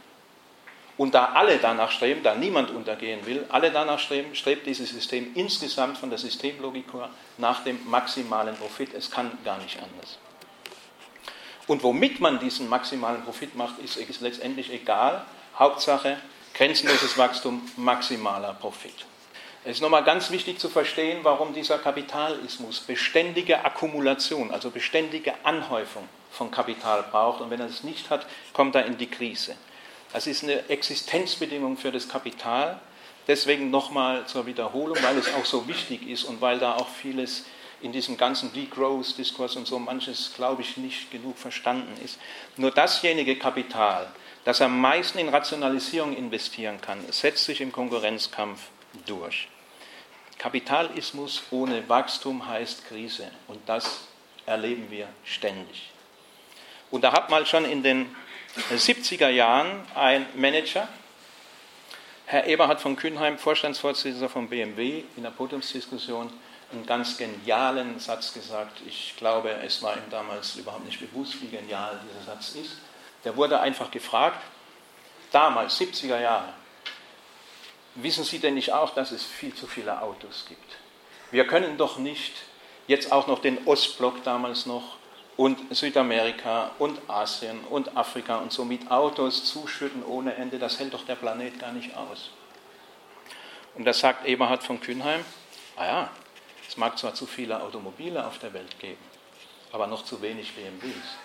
[0.97, 5.31] Und da alle danach streben, da niemand untergehen will, alle danach streben, strebt dieses System
[5.35, 6.85] insgesamt von der Systemlogik
[7.37, 8.93] nach dem maximalen Profit.
[8.93, 10.19] Es kann gar nicht anders.
[11.67, 15.23] Und womit man diesen maximalen Profit macht, ist, ist letztendlich egal.
[15.57, 16.17] Hauptsache
[16.53, 19.05] grenzenloses Wachstum, maximaler Profit.
[19.63, 26.09] Es ist nochmal ganz wichtig zu verstehen, warum dieser Kapitalismus beständige Akkumulation, also beständige Anhäufung
[26.31, 27.41] von Kapital braucht.
[27.41, 29.55] Und wenn er es nicht hat, kommt er in die Krise.
[30.13, 32.79] Das ist eine Existenzbedingung für das Kapital.
[33.27, 37.45] Deswegen nochmal zur Wiederholung, weil es auch so wichtig ist und weil da auch vieles
[37.81, 42.19] in diesem ganzen Degrowth-Diskurs und so manches, glaube ich, nicht genug verstanden ist.
[42.57, 44.07] Nur dasjenige Kapital,
[44.43, 48.59] das am meisten in Rationalisierung investieren kann, setzt sich im Konkurrenzkampf
[49.05, 49.47] durch.
[50.37, 54.01] Kapitalismus ohne Wachstum heißt Krise und das
[54.45, 55.91] erleben wir ständig.
[56.89, 58.15] Und da hat mal schon in den
[58.55, 60.87] 70er Jahren ein Manager,
[62.25, 66.31] Herr Eberhard von Kühnheim, Vorstandsvorsitzender von BMW, in der Podiumsdiskussion
[66.71, 68.81] einen ganz genialen Satz gesagt.
[68.87, 72.77] Ich glaube, es war ihm damals überhaupt nicht bewusst, wie genial dieser Satz ist.
[73.23, 74.41] Der wurde einfach gefragt,
[75.31, 76.53] damals, 70er Jahre,
[77.95, 80.77] wissen Sie denn nicht auch, dass es viel zu viele Autos gibt?
[81.31, 82.33] Wir können doch nicht
[82.87, 84.97] jetzt auch noch den Ostblock damals noch
[85.41, 90.93] und Südamerika und Asien und Afrika und so mit Autos zuschütten ohne Ende, das hält
[90.93, 92.29] doch der Planet gar nicht aus.
[93.73, 95.25] Und da sagt Eberhard von Kühnheim,
[95.77, 96.09] ah ja,
[96.69, 99.01] es mag zwar zu viele Automobile auf der Welt geben,
[99.71, 101.17] aber noch zu wenig BMWs.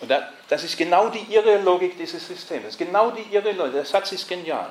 [0.00, 0.10] Und
[0.48, 2.62] das ist genau die irre Logik dieses Systems.
[2.62, 3.74] Das ist genau die irre Logik.
[3.74, 4.70] Der Satz ist genial.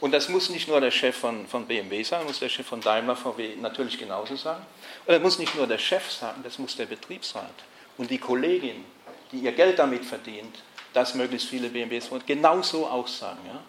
[0.00, 2.80] Und das muss nicht nur der Chef von, von BMW sagen, muss der Chef von
[2.80, 4.64] Daimler VW natürlich genauso sagen.
[5.06, 7.54] Und das muss nicht nur der Chef sagen, das muss der Betriebsrat
[7.96, 8.84] und die Kollegin,
[9.32, 13.40] die ihr Geld damit verdient, dass möglichst viele BMWs genauso auch sagen.
[13.46, 13.62] Ja?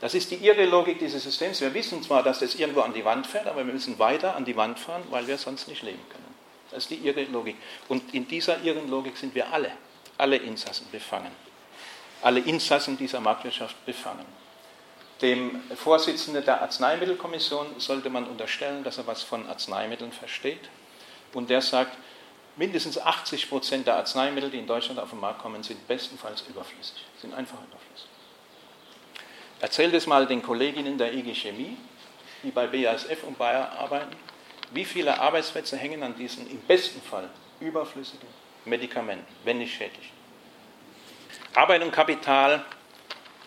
[0.00, 1.60] Das ist die irre Logik dieses Systems.
[1.62, 4.44] Wir wissen zwar, dass das irgendwo an die Wand fährt, aber wir müssen weiter an
[4.44, 6.34] die Wand fahren, weil wir sonst nicht leben können.
[6.70, 7.56] Das ist die irre Logik.
[7.88, 9.72] Und in dieser irren Logik sind wir alle,
[10.18, 11.30] alle Insassen befangen.
[12.20, 14.24] Alle Insassen dieser Marktwirtschaft befangen.
[15.24, 20.68] Dem Vorsitzenden der Arzneimittelkommission sollte man unterstellen, dass er was von Arzneimitteln versteht.
[21.32, 21.96] Und der sagt,
[22.56, 27.06] mindestens 80 Prozent der Arzneimittel, die in Deutschland auf den Markt kommen, sind bestenfalls überflüssig,
[27.22, 28.06] sind einfach überflüssig.
[29.60, 31.78] Erzählt es mal den Kolleginnen der IG Chemie,
[32.42, 34.14] die bei BASF und Bayer arbeiten,
[34.72, 38.28] wie viele Arbeitsplätze hängen an diesen im besten Fall überflüssigen
[38.66, 40.12] Medikamenten, wenn nicht schädlich.
[41.54, 42.62] Arbeit und Kapital,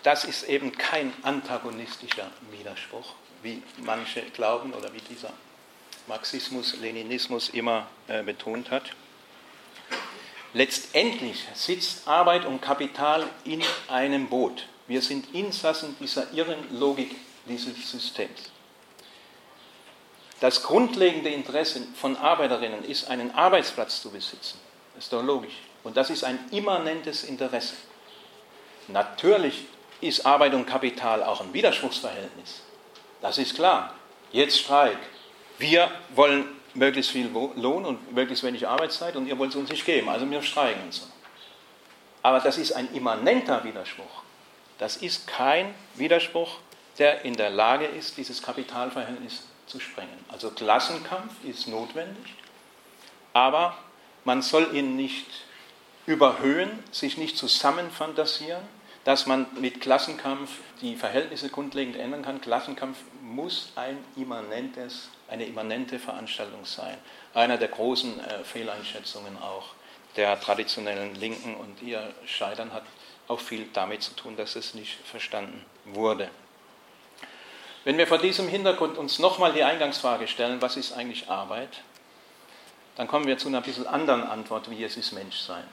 [0.04, 5.34] das ist eben kein antagonistischer Widerspruch, wie manche glauben oder wie dieser
[6.08, 8.92] Marxismus, Leninismus immer äh, betont hat.
[10.54, 14.68] Letztendlich sitzt Arbeit und Kapital in einem Boot.
[14.88, 17.16] Wir sind Insassen dieser irren Logik
[17.48, 18.52] dieses Systems.
[20.40, 24.60] Das grundlegende Interesse von Arbeiterinnen ist, einen Arbeitsplatz zu besitzen.
[24.96, 25.56] Das ist doch logisch.
[25.84, 27.76] Und das ist ein immanentes Interesse.
[28.88, 29.66] Natürlich
[30.02, 32.62] ist Arbeit und Kapital auch ein Widerspruchsverhältnis.
[33.22, 33.94] Das ist klar.
[34.32, 34.98] Jetzt Streik.
[35.58, 39.86] Wir wollen möglichst viel Lohn und möglichst wenig Arbeitszeit und ihr wollt es uns nicht
[39.86, 40.10] geben.
[40.10, 41.06] Also wir streiken und so.
[42.22, 44.24] Aber das ist ein immanenter Widerspruch.
[44.78, 46.58] Das ist kein Widerspruch,
[47.00, 50.26] der in der Lage ist, dieses Kapitalverhältnis zu sprengen.
[50.28, 52.36] Also Klassenkampf ist notwendig,
[53.34, 53.78] aber
[54.24, 55.26] man soll ihn nicht
[56.06, 58.64] überhöhen, sich nicht zusammenfantasieren,
[59.08, 60.50] dass man mit Klassenkampf
[60.82, 62.42] die Verhältnisse grundlegend ändern kann.
[62.42, 66.98] Klassenkampf muss ein immanentes, eine immanente Veranstaltung sein.
[67.34, 69.68] Einer der großen äh, Fehleinschätzungen auch
[70.18, 72.84] der traditionellen Linken und ihr Scheitern hat
[73.30, 76.30] auch viel damit zu tun, dass es nicht verstanden wurde.
[77.86, 81.82] Wenn wir vor diesem Hintergrund uns nochmal die Eingangsfrage stellen, was ist eigentlich Arbeit,
[82.98, 85.64] dann kommen wir zu einer bisschen anderen Antwort, wie es ist Menschsein.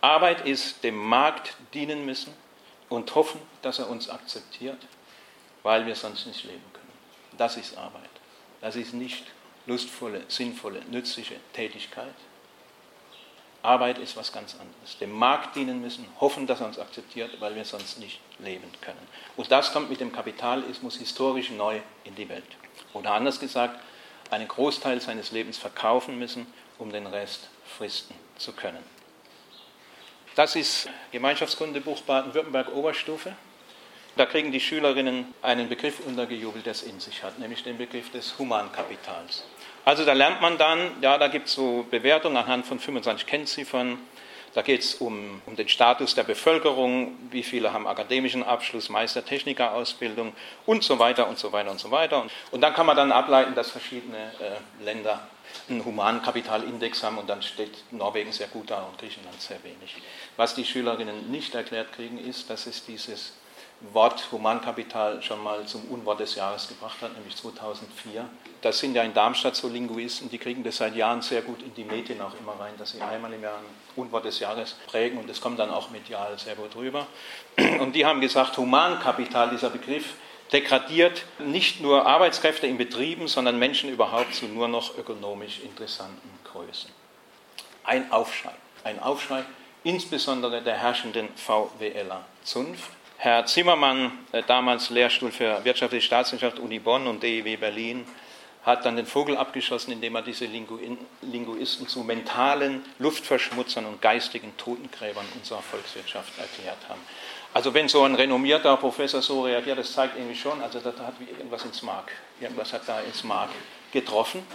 [0.00, 2.32] Arbeit ist dem Markt dienen müssen
[2.88, 4.78] und hoffen, dass er uns akzeptiert,
[5.62, 6.86] weil wir sonst nicht leben können.
[7.36, 8.10] Das ist Arbeit.
[8.60, 9.24] Das ist nicht
[9.66, 12.14] lustvolle, sinnvolle, nützliche Tätigkeit,
[13.66, 14.96] Arbeit ist was ganz anderes.
[15.00, 19.08] Dem Markt dienen müssen, hoffen, dass er uns akzeptiert, weil wir sonst nicht leben können.
[19.36, 22.44] Und das kommt mit dem Kapitalismus historisch neu in die Welt.
[22.92, 23.80] Oder anders gesagt,
[24.30, 26.46] einen Großteil seines Lebens verkaufen müssen,
[26.78, 28.82] um den Rest fristen zu können.
[30.36, 33.34] Das ist Gemeinschaftskundebuch Baden-Württemberg Oberstufe.
[34.16, 38.10] Da kriegen die Schülerinnen einen Begriff untergejubelt, der es in sich hat, nämlich den Begriff
[38.10, 39.44] des Humankapitals.
[39.86, 43.96] Also da lernt man dann, ja, da gibt es so Bewertungen anhand von 25 Kennziffern.
[44.52, 50.34] Da geht es um, um, den Status der Bevölkerung, wie viele haben akademischen Abschluss, Meister-Techniker-Ausbildung
[50.66, 52.20] und so weiter und so weiter und so weiter.
[52.20, 55.26] Und, und dann kann man dann ableiten, dass verschiedene äh, Länder
[55.68, 59.96] einen Humankapitalindex haben und dann steht Norwegen sehr gut da und Griechenland sehr wenig.
[60.36, 63.32] Was die Schülerinnen nicht erklärt kriegen, ist, dass es dieses
[63.92, 68.26] Wort Humankapital schon mal zum Unwort des Jahres gebracht hat, nämlich 2004.
[68.62, 71.74] Das sind ja in Darmstadt so Linguisten, die kriegen das seit Jahren sehr gut in
[71.74, 73.64] die Medien auch immer rein, dass sie einmal im Jahr ein
[73.96, 77.06] Unwort des Jahres prägen und das kommt dann auch medial sehr gut rüber.
[77.80, 80.14] Und die haben gesagt, Humankapital, dieser Begriff,
[80.52, 86.90] degradiert nicht nur Arbeitskräfte in Betrieben, sondern Menschen überhaupt zu nur noch ökonomisch interessanten Größen.
[87.84, 88.54] Ein Aufschrei,
[88.84, 89.44] ein Aufschrei
[89.84, 92.90] insbesondere der herrschenden VWLer Zunft.
[93.18, 98.04] Herr Zimmermann, äh, damals Lehrstuhl für wirtschaftliche Staatswissenschaft Uni Bonn und DEW Berlin,
[98.64, 100.44] hat dann den Vogel abgeschossen, indem er diese
[101.22, 107.00] Linguisten zu mentalen Luftverschmutzern und geistigen Totengräbern unserer Volkswirtschaft erklärt haben.
[107.56, 111.14] Also wenn so ein renommierter Professor so reagiert, das zeigt irgendwie schon, also da hat
[111.18, 113.48] irgendwas ins Mark, irgendwas hat da ins Mark
[113.90, 114.46] getroffen.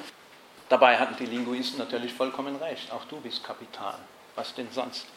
[0.69, 2.91] Dabei hatten die Linguisten natürlich vollkommen recht.
[2.91, 3.97] Auch du bist Kapital.
[4.35, 5.07] Was denn sonst?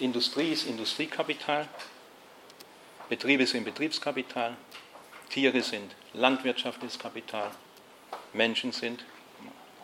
[0.00, 1.66] Industrie ist Industriekapital,
[3.08, 4.54] Betriebe sind Betriebskapital,
[5.30, 7.50] Tiere sind landwirtschaftliches Kapital,
[8.34, 9.02] Menschen sind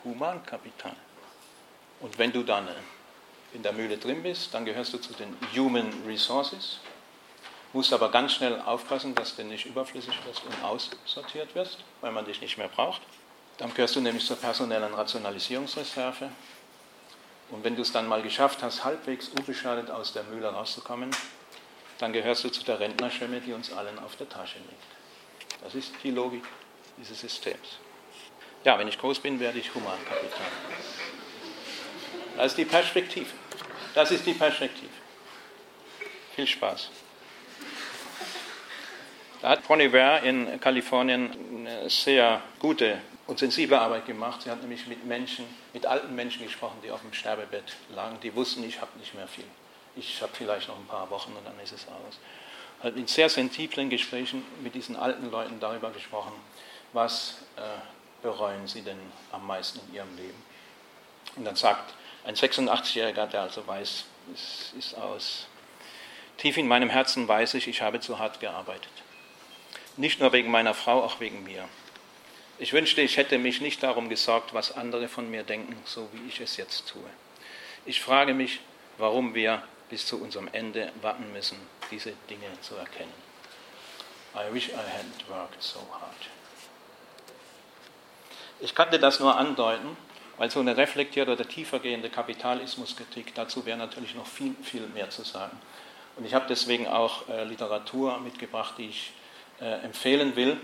[0.05, 0.97] Humankapital.
[2.01, 2.69] Und wenn du dann
[3.57, 6.79] in der Mühle drin bist, dann gehörst du zu den Human Resources,
[7.73, 12.27] musst aber ganz schnell aufpassen, dass du nicht überflüssig wirst und aussortiert wirst, weil man
[12.27, 13.01] dich nicht mehr braucht.
[13.59, 16.31] Dann gehörst du nämlich zur personellen Rationalisierungsreserve.
[17.51, 21.11] Und wenn du es dann mal geschafft hast, halbwegs unbeschadet aus der Mühle rauszukommen,
[21.99, 25.63] dann gehörst du zu der Rentnerschwemme, die uns allen auf der Tasche liegt.
[25.65, 26.45] Das ist die Logik
[26.99, 27.79] dieses Systems.
[28.65, 30.47] Ja, wenn ich groß bin, werde ich Humankapital.
[32.37, 33.31] Das ist die Perspektive.
[33.97, 34.93] Das ist die Perspektive.
[36.37, 36.91] Viel Spaß.
[39.43, 44.43] Da hat Bonnie Ware in Kalifornien eine sehr gute und sensible Arbeit gemacht.
[44.43, 48.21] Sie hat nämlich mit Menschen, mit alten Menschen gesprochen, die auf dem Sterbebett lagen.
[48.23, 49.45] Die wussten, ich habe nicht mehr viel
[49.97, 52.19] ich habe vielleicht noch ein paar Wochen und dann ist es aus.
[52.83, 56.33] Hat in sehr sensiblen Gesprächen mit diesen alten Leuten darüber gesprochen,
[56.93, 57.61] was äh,
[58.23, 58.99] bereuen sie denn
[59.33, 60.43] am meisten in ihrem Leben.
[61.37, 61.95] Und dann sagt
[62.27, 65.47] ein 86-Jähriger, der also weiß, es ist aus.
[66.39, 68.91] Tief in meinem Herzen weiß ich, ich habe zu hart gearbeitet.
[69.97, 71.69] Nicht nur wegen meiner Frau, auch wegen mir.
[72.59, 76.29] Ich wünschte, ich hätte mich nicht darum gesorgt, was andere von mir denken, so wie
[76.29, 77.09] ich es jetzt tue.
[77.85, 78.61] Ich frage mich,
[78.99, 81.59] warum wir bis zu unserem Ende warten müssen,
[81.91, 83.15] diese Dinge zu erkennen.
[84.35, 86.31] I wish I hadn't worked so hard.
[88.59, 89.97] Ich kannte das nur andeuten,
[90.39, 95.23] weil so eine reflektierte oder tiefergehende Kapitalismuskritik, dazu wäre natürlich noch viel, viel mehr zu
[95.23, 95.59] sagen.
[96.17, 99.13] Und ich habe deswegen auch äh, Literatur mitgebracht, die ich
[99.61, 100.57] äh, empfehlen will.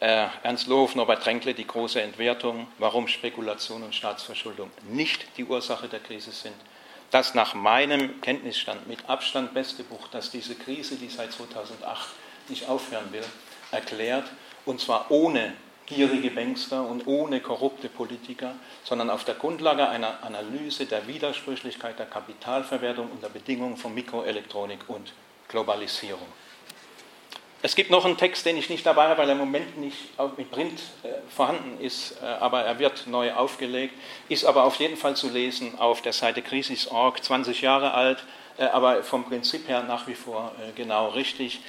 [0.00, 5.88] Äh, Ernst Lohoff, Norbert Tränkle, Die große Entwertung, warum Spekulation und Staatsverschuldung nicht die Ursache
[5.88, 6.54] der Krise sind
[7.10, 12.08] das nach meinem Kenntnisstand mit Abstand beste Buch, das diese Krise, die seit 2008
[12.48, 13.24] nicht aufhören will,
[13.70, 14.28] erklärt,
[14.64, 15.54] und zwar ohne
[15.88, 22.06] gierige Bankster und ohne korrupte Politiker, sondern auf der Grundlage einer Analyse der Widersprüchlichkeit der
[22.06, 25.12] Kapitalverwertung und der Bedingungen von Mikroelektronik und
[25.48, 26.28] Globalisierung.
[27.60, 29.96] Es gibt noch einen Text, den ich nicht dabei habe, weil er im Moment nicht
[30.36, 33.94] mit Print äh, vorhanden ist, äh, aber er wird neu aufgelegt,
[34.28, 38.24] ist aber auf jeden Fall zu lesen auf der Seite Krisis.org, 20 Jahre alt,
[38.58, 41.60] äh, aber vom Prinzip her nach wie vor genau richtig.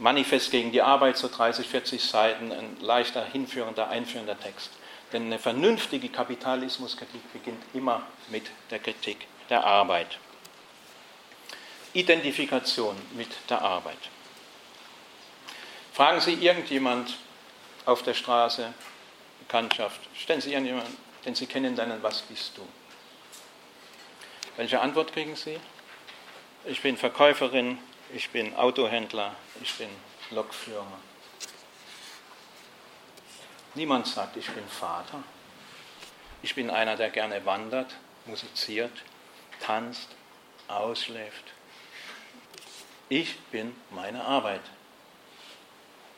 [0.00, 4.70] Manifest gegen die Arbeit, so 30, 40 Seiten, ein leichter, hinführender, einführender Text.
[5.12, 10.18] Denn eine vernünftige Kapitalismuskritik beginnt immer mit der Kritik der Arbeit.
[11.92, 13.98] Identifikation mit der Arbeit.
[15.92, 17.18] Fragen Sie irgendjemand
[17.84, 18.72] auf der Straße,
[19.40, 22.66] Bekanntschaft, stellen Sie irgendjemanden, den Sie kennen, dann, was bist du?
[24.56, 25.58] Welche Antwort kriegen Sie?
[26.64, 27.78] Ich bin Verkäuferin,
[28.14, 29.88] ich bin Autohändler, ich bin
[30.30, 30.86] Lokführer.
[33.74, 35.22] Niemand sagt, ich bin Vater.
[36.42, 37.94] Ich bin einer, der gerne wandert,
[38.26, 38.92] musiziert,
[39.60, 40.08] tanzt,
[40.68, 41.44] ausschläft.
[43.08, 44.62] Ich bin meine Arbeit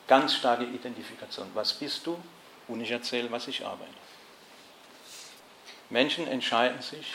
[0.06, 1.50] ganz starke Identifikation.
[1.54, 2.18] Was bist du?
[2.68, 3.90] Und ich erzähle, was ich arbeite.
[5.90, 7.06] Menschen entscheiden sich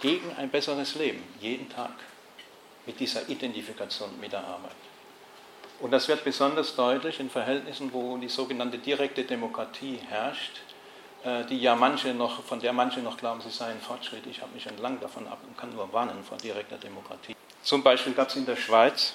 [0.00, 1.92] gegen ein besseres Leben, jeden Tag,
[2.86, 4.76] mit dieser Identifikation mit der Arbeit.
[5.80, 10.60] Und das wird besonders deutlich in Verhältnissen, wo die sogenannte direkte Demokratie herrscht,
[11.24, 14.26] äh, die ja manche noch, von der manche noch glauben, sie seien Fortschritt.
[14.26, 17.34] Ich habe mich entlang davon ab und kann nur warnen vor direkter Demokratie.
[17.62, 19.14] Zum Beispiel gab es in der Schweiz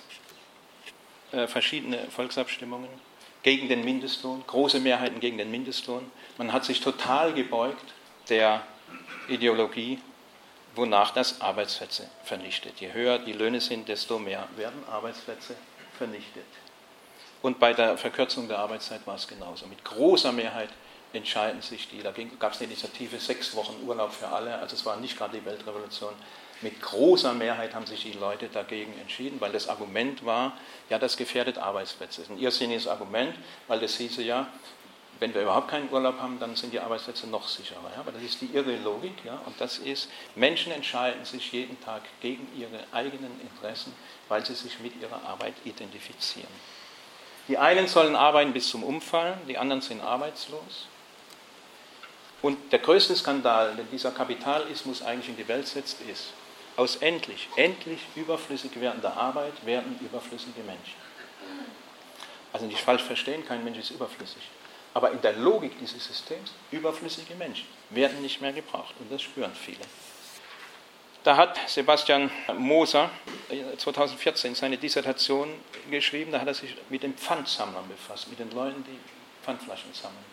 [1.32, 2.90] äh, verschiedene Volksabstimmungen
[3.44, 6.10] gegen den Mindestlohn, große Mehrheiten gegen den Mindestlohn.
[6.38, 7.94] Man hat sich total gebeugt
[8.30, 8.64] der
[9.28, 10.00] Ideologie,
[10.76, 12.80] wonach das Arbeitsplätze vernichtet.
[12.80, 15.56] Je höher die Löhne sind, desto mehr werden Arbeitsplätze
[15.98, 16.46] vernichtet.
[17.42, 19.68] Und bei der Verkürzung der Arbeitszeit war es genauso.
[19.68, 20.70] Mit großer Mehrheit
[21.14, 22.02] entscheiden sich die.
[22.02, 24.58] Da gab es eine Initiative, sechs Wochen Urlaub für alle.
[24.58, 26.14] Also es war nicht gerade die Weltrevolution.
[26.62, 30.58] Mit großer Mehrheit haben sich die Leute dagegen entschieden, weil das Argument war,
[30.90, 32.22] ja, das gefährdet Arbeitsplätze.
[32.22, 33.36] Das ist ein irrsinniges Argument,
[33.68, 34.48] weil das hieße ja,
[35.20, 37.92] wenn wir überhaupt keinen Urlaub haben, dann sind die Arbeitsplätze noch sicherer.
[37.94, 38.02] Ja?
[38.02, 39.24] Aber das ist die irre Logik.
[39.24, 39.42] Ja?
[39.46, 43.94] Und das ist, Menschen entscheiden sich jeden Tag gegen ihre eigenen Interessen,
[44.28, 46.50] weil sie sich mit ihrer Arbeit identifizieren.
[47.48, 50.88] Die einen sollen arbeiten bis zum Umfallen, die anderen sind arbeitslos.
[52.42, 56.34] Und der größte Skandal, den dieser Kapitalismus eigentlich in die Welt setzt, ist,
[56.76, 60.96] aus endlich, endlich überflüssig werdender Arbeit werden überflüssige Menschen.
[62.52, 64.42] Also nicht falsch verstehen, kein Mensch ist überflüssig.
[64.96, 69.52] Aber in der Logik dieses Systems, überflüssige Menschen werden nicht mehr gebraucht und das spüren
[69.54, 69.84] viele.
[71.26, 73.10] Da hat Sebastian Moser
[73.78, 75.54] 2014 äh, seine Dissertation
[75.92, 78.98] geschrieben, da hat er sich mit den Pfandsammlern befasst, mit den Leuten, die
[79.44, 80.24] Pfandflaschen sammeln.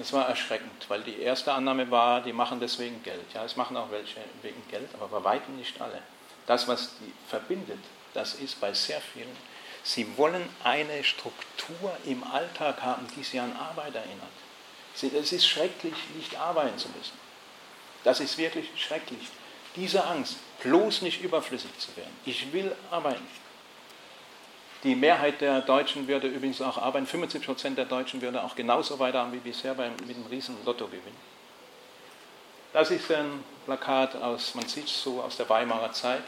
[0.00, 3.24] Es war erschreckend, weil die erste Annahme war, die machen deswegen Geld.
[3.34, 6.02] Ja, es machen auch welche wegen Geld, aber bei weitem nicht alle.
[6.46, 7.80] Das, was die verbindet,
[8.14, 9.36] das ist bei sehr vielen
[9.82, 14.28] Sie wollen eine Struktur im Alltag haben, die Sie an Arbeit erinnert.
[14.94, 17.18] Es ist schrecklich, nicht arbeiten zu müssen.
[18.04, 19.28] Das ist wirklich schrecklich.
[19.76, 22.16] Diese Angst, bloß nicht überflüssig zu werden.
[22.24, 23.26] Ich will arbeiten.
[24.84, 27.06] Die Mehrheit der Deutschen würde übrigens auch arbeiten.
[27.06, 31.14] 75 Prozent der Deutschen würde auch genauso weiterhaben wie bisher beim, mit einem riesen Lottogewinn.
[32.72, 36.22] Das ist ein Plakat aus, man sieht es so aus der Weimarer Zeit.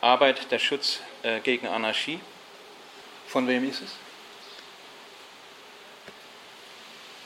[0.00, 2.20] Arbeit, der Schutz äh, gegen Anarchie.
[3.26, 3.90] Von wem ist es?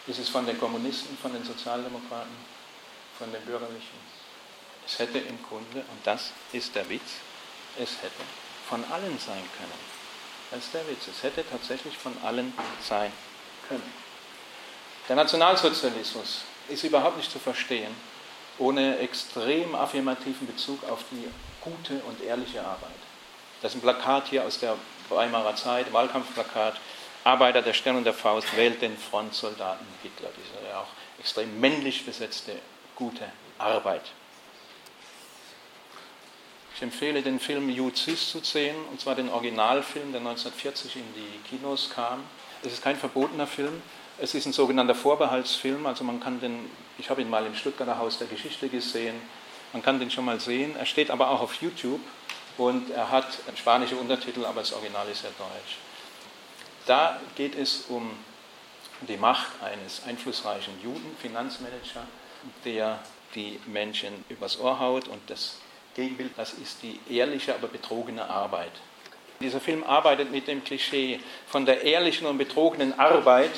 [0.06, 2.32] Ist es von den Kommunisten, von den Sozialdemokraten,
[3.18, 4.12] von den Bürgerlichen?
[4.86, 7.20] Es hätte im Grunde, und das ist der Witz,
[7.78, 8.22] es hätte
[8.68, 9.92] von allen sein können.
[10.50, 11.06] Das ist der Witz.
[11.08, 13.12] Es hätte tatsächlich von allen sein
[13.68, 13.92] können.
[15.08, 17.94] Der Nationalsozialismus ist überhaupt nicht zu verstehen
[18.58, 21.26] ohne extrem affirmativen Bezug auf die
[21.64, 22.90] gute und ehrliche Arbeit.
[23.60, 24.76] Das ist ein Plakat hier aus der
[25.08, 26.74] Weimarer Zeit, Wahlkampfplakat.
[27.24, 30.30] Arbeiter der Stern und der Faust wählt den Frontsoldaten Hitler.
[30.36, 32.56] Diese ja auch extrem männlich besetzte
[32.96, 33.24] gute
[33.58, 34.02] Arbeit.
[36.74, 41.48] Ich empfehle den Film Juzis zu sehen, und zwar den Originalfilm, der 1940 in die
[41.48, 42.24] Kinos kam.
[42.64, 43.82] Es ist kein verbotener Film,
[44.18, 47.98] es ist ein sogenannter Vorbehaltsfilm, also man kann den, ich habe ihn mal im Stuttgarter
[47.98, 49.14] Haus der Geschichte gesehen,
[49.72, 50.76] man kann den schon mal sehen.
[50.76, 52.00] Er steht aber auch auf YouTube
[52.58, 55.76] und er hat spanische Untertitel, aber das Original ist ja deutsch.
[56.86, 58.10] Da geht es um
[59.08, 62.06] die Macht eines einflussreichen Juden, Finanzmanager,
[62.64, 62.98] der
[63.34, 65.58] die Menschen übers Ohr haut und das
[65.94, 68.72] Gegenbild, das ist die ehrliche, aber betrogene Arbeit.
[69.40, 73.50] Dieser Film arbeitet mit dem Klischee von der ehrlichen und betrogenen Arbeit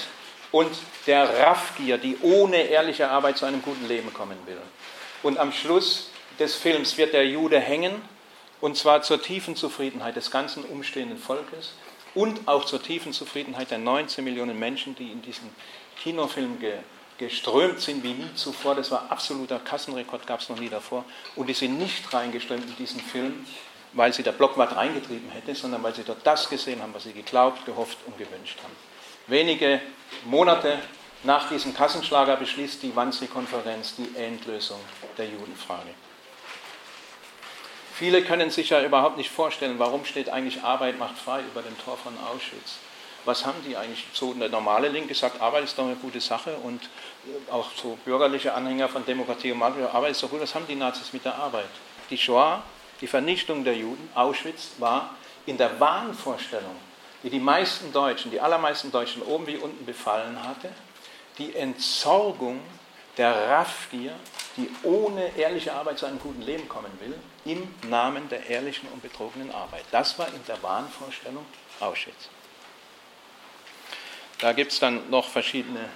[0.50, 0.70] und
[1.06, 4.60] der Raffgier, die ohne ehrliche Arbeit zu einem guten Leben kommen will.
[5.24, 8.00] Und am Schluss des Films wird der Jude hängen,
[8.60, 11.72] und zwar zur tiefen Zufriedenheit des ganzen umstehenden Volkes
[12.14, 15.48] und auch zur tiefen Zufriedenheit der 19 Millionen Menschen, die in diesen
[16.02, 16.74] Kinofilm ge
[17.16, 18.74] geströmt sind wie nie zuvor.
[18.74, 21.04] Das war absoluter Kassenrekord, gab es noch nie davor.
[21.36, 23.46] Und die sind nicht reingeströmt in diesen Film,
[23.92, 27.12] weil sie der Blockwart reingetrieben hätte, sondern weil sie dort das gesehen haben, was sie
[27.12, 28.74] geglaubt, gehofft und gewünscht haben.
[29.28, 29.80] Wenige
[30.24, 30.80] Monate
[31.24, 34.80] nach diesem Kassenschlager beschließt die Wannsee-Konferenz die Endlösung
[35.16, 35.90] der Judenfrage.
[37.94, 41.78] Viele können sich ja überhaupt nicht vorstellen, warum steht eigentlich Arbeit macht frei über dem
[41.78, 42.78] Tor von Auschwitz.
[43.24, 44.04] Was haben die eigentlich?
[44.12, 46.80] So der normale Linke sagt, Arbeit ist doch eine gute Sache und
[47.50, 50.42] auch so bürgerliche Anhänger von Demokratie und Markt, Arbeit ist doch gut.
[50.42, 51.70] Was haben die Nazis mit der Arbeit?
[52.10, 52.62] Die Shoah,
[53.00, 55.14] die Vernichtung der Juden, Auschwitz war
[55.46, 56.76] in der Wahnvorstellung
[57.24, 60.68] die die meisten Deutschen, die allermeisten Deutschen oben wie unten befallen hatte,
[61.38, 62.60] die Entsorgung
[63.16, 64.12] der Raffgier,
[64.56, 67.14] die ohne ehrliche Arbeit zu einem guten Leben kommen will,
[67.44, 69.84] im Namen der ehrlichen und betrogenen Arbeit.
[69.90, 71.44] Das war in der Wahnvorstellung
[71.80, 72.28] Auschwitz.
[74.40, 75.88] Da gibt es dann noch verschiedene,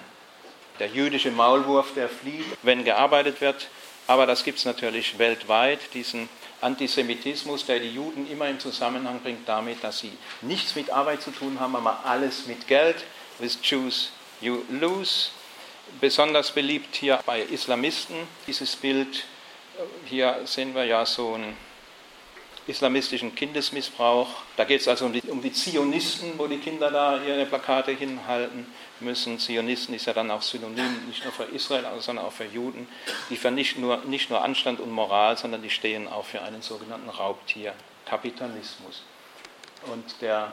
[0.79, 3.69] der jüdische Maulwurf, der flieht, wenn gearbeitet wird,
[4.07, 6.29] aber das gibt es natürlich weltweit, diesen
[6.61, 11.31] Antisemitismus, der die Juden immer im Zusammenhang bringt damit, dass sie nichts mit Arbeit zu
[11.31, 13.05] tun haben, aber alles mit Geld.
[13.39, 14.11] With Jews
[14.41, 15.31] you lose.
[16.01, 18.17] Besonders beliebt hier bei Islamisten
[18.47, 19.25] dieses Bild.
[20.05, 21.57] Hier sehen wir ja so einen
[22.69, 24.29] islamistischen Kindesmissbrauch.
[24.57, 27.93] Da geht es also um die, um die Zionisten, wo die Kinder da ihre Plakate
[27.93, 28.67] hinhalten
[29.01, 29.39] müssen.
[29.39, 32.87] Zionisten ist ja dann auch Synonym nicht nur für Israel, sondern auch für Juden,
[33.31, 36.61] die für nicht nur, nicht nur Anstand und Moral, sondern die stehen auch für einen
[36.61, 39.03] sogenannten Raubtierkapitalismus.
[39.87, 40.53] Und der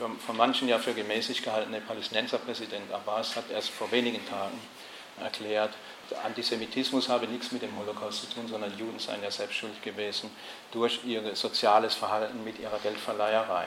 [0.00, 4.58] für, von manchen ja für gemäßigt gehaltene Palästinenserpräsident Abbas hat erst vor wenigen Tagen
[5.20, 5.74] erklärt,
[6.24, 10.30] Antisemitismus habe nichts mit dem Holocaust zu tun, sondern Juden seien ja selbst schuld gewesen
[10.72, 13.66] durch ihr soziales Verhalten mit ihrer Geldverleiherei.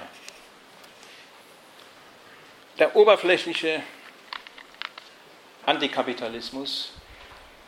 [2.80, 3.84] Der oberflächliche
[5.66, 6.92] Antikapitalismus,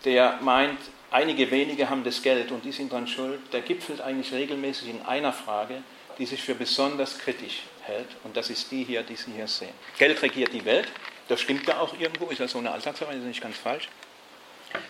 [0.04, 0.80] der meint,
[1.12, 5.02] einige wenige haben das Geld und die sind dann schuld, der gipfelt eigentlich regelmäßig in
[5.04, 5.84] einer Frage,
[6.18, 8.08] die sich für besonders kritisch hält.
[8.24, 9.74] Und das ist die hier, die Sie hier sehen.
[9.98, 10.88] Geld regiert die Welt.
[11.28, 13.90] Das stimmt ja auch irgendwo, ist ja so eine Alltagsweise, nicht ganz falsch.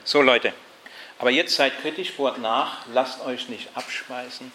[0.03, 0.53] So Leute,
[1.19, 4.51] aber jetzt seid kritisch, bohrt nach, lasst euch nicht abspeisen.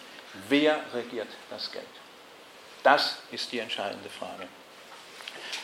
[0.49, 1.85] Wer regiert das Geld?
[2.83, 4.47] Das ist die entscheidende Frage.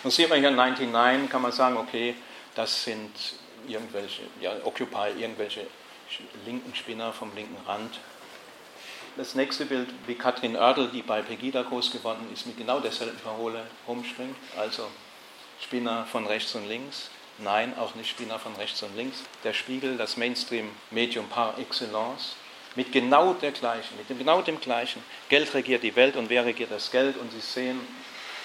[0.02, 2.14] Nun sieht man hier 99, kann man sagen, okay,
[2.54, 3.12] das sind
[3.66, 5.66] irgendwelche, ja, Occupy, irgendwelche
[6.44, 7.98] linken Spinner vom linken Rand.
[9.16, 13.18] Das nächste Bild, wie Katrin Oerdl, die bei Pegida groß geworden ist, mit genau derselben
[13.20, 14.88] Parole rumspringt, also
[15.58, 17.08] Spinner von rechts und links.
[17.38, 19.22] Nein, auch nicht Spinner von rechts und links.
[19.42, 22.36] Der Spiegel, das Mainstream-Medium par excellence,
[22.74, 25.02] mit genau der gleichen, mit dem, genau dem gleichen.
[25.30, 27.16] Geld regiert die Welt und wer regiert das Geld?
[27.16, 27.80] Und Sie sehen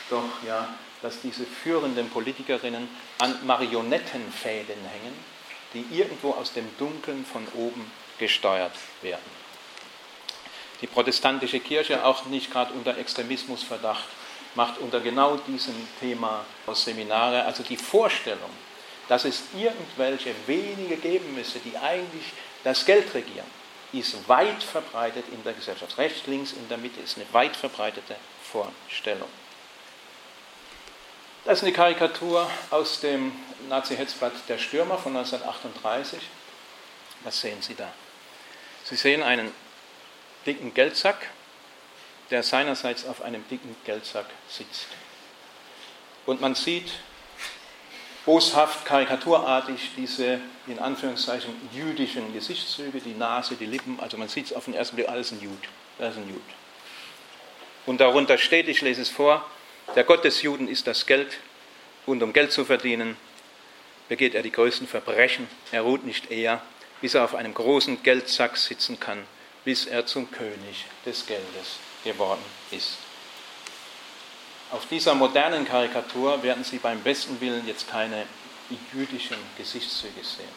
[0.10, 5.16] doch, ja, dass diese führenden Politikerinnen an Marionettenfäden hängen,
[5.74, 9.41] die irgendwo aus dem Dunkeln von oben gesteuert werden
[10.82, 14.08] die protestantische Kirche auch nicht gerade unter Extremismusverdacht
[14.56, 18.50] macht unter genau diesem Thema aus Seminare, also die Vorstellung,
[19.08, 23.46] dass es irgendwelche wenige geben müsse, die eigentlich das Geld regieren,
[23.94, 25.98] ist weit verbreitet in der Gesellschaft.
[25.98, 29.30] Rechts, links, in der Mitte ist eine weit verbreitete Vorstellung.
[31.44, 33.32] Das ist eine Karikatur aus dem
[33.68, 36.20] Nazi-Hetzblatt Der Stürmer von 1938.
[37.24, 37.92] Was sehen Sie da?
[38.84, 39.52] Sie sehen einen
[40.46, 41.30] dicken Geldsack,
[42.30, 44.88] der seinerseits auf einem dicken Geldsack sitzt.
[46.26, 46.92] Und man sieht
[48.26, 54.54] boshaft, karikaturartig diese in Anführungszeichen jüdischen Gesichtszüge, die Nase, die Lippen, also man sieht es
[54.54, 55.60] auf den ersten Blick, alles ein Jud.
[56.00, 56.42] Ist ein Jud.
[57.86, 59.46] Und darunter steht, ich lese es vor,
[59.96, 61.40] der Gott des Juden ist das Geld
[62.06, 63.18] und um Geld zu verdienen,
[64.08, 65.48] begeht er die größten Verbrechen.
[65.72, 66.62] Er ruht nicht eher,
[67.02, 69.26] bis er auf einem großen Geldsack sitzen kann
[69.64, 72.98] bis er zum König des Geldes geworden ist.
[74.72, 78.26] Auf dieser modernen Karikatur werden Sie beim besten Willen jetzt keine
[78.94, 80.48] jüdischen Gesichtszüge sehen.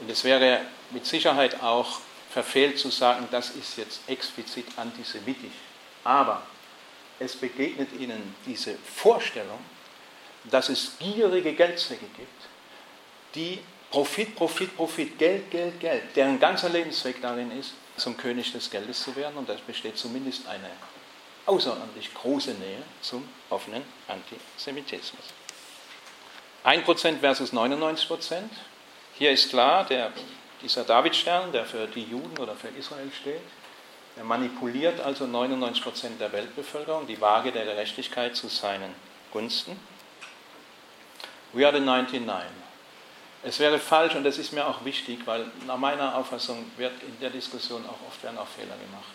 [0.00, 0.60] Und es wäre
[0.90, 2.00] mit Sicherheit auch
[2.30, 5.52] verfehlt zu sagen, das ist jetzt explizit antisemitisch.
[6.04, 6.42] Aber
[7.18, 9.58] es begegnet Ihnen diese Vorstellung,
[10.44, 12.42] dass es gierige Geldsäcke gibt,
[13.34, 13.60] die
[13.90, 19.02] Profit, Profit, Profit, Geld, Geld, Geld, deren ganzer Lebenszweck darin ist, zum König des Geldes
[19.02, 19.36] zu werden.
[19.36, 20.70] Und da besteht zumindest eine
[21.46, 25.22] außerordentlich große Nähe zum offenen Antisemitismus.
[26.64, 28.42] 1% versus 99%.
[29.14, 30.12] Hier ist klar, der,
[30.62, 33.42] dieser Davidstern, der für die Juden oder für Israel steht,
[34.16, 38.94] er manipuliert also 99% der Weltbevölkerung, die Waage der Gerechtigkeit zu seinen
[39.32, 39.78] Gunsten.
[41.52, 42.63] We are the 99.
[43.46, 47.20] Es wäre falsch, und das ist mir auch wichtig, weil nach meiner Auffassung wird in
[47.20, 49.12] der Diskussion auch oft werden auch Fehler gemacht.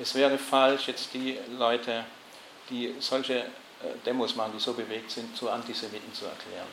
[0.00, 2.04] Es wäre falsch, jetzt die Leute,
[2.70, 3.44] die solche äh,
[4.06, 6.68] Demos machen, die so bewegt sind, zu Antisemiten zu erklären.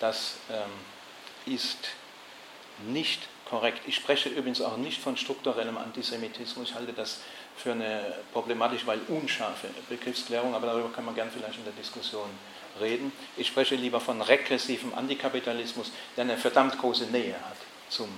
[0.00, 1.88] Das ähm, ist
[2.86, 3.80] nicht korrekt.
[3.86, 6.70] Ich spreche übrigens auch nicht von strukturellem Antisemitismus.
[6.70, 7.20] Ich halte das
[7.56, 12.28] für eine problematisch, weil unscharfe Begriffsklärung, aber darüber kann man gern vielleicht in der Diskussion
[12.80, 13.12] reden.
[13.36, 17.56] Ich spreche lieber von regressivem Antikapitalismus, der eine verdammt große Nähe hat
[17.88, 18.08] zum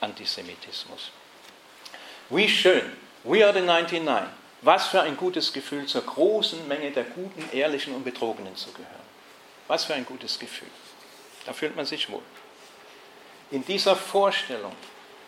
[0.00, 1.10] Antisemitismus.
[2.30, 2.92] Wie schön,
[3.24, 4.28] we are the 99.
[4.62, 9.06] Was für ein gutes Gefühl, zur großen Menge der guten, ehrlichen und Betrogenen zu gehören.
[9.68, 10.70] Was für ein gutes Gefühl.
[11.44, 12.22] Da fühlt man sich wohl.
[13.50, 14.72] In dieser Vorstellung,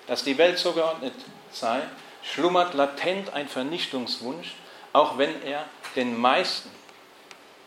[0.06, 1.14] dass die Welt so geordnet
[1.52, 1.82] sei,
[2.22, 4.54] schlummert latent ein Vernichtungswunsch,
[4.92, 6.70] auch wenn er den meisten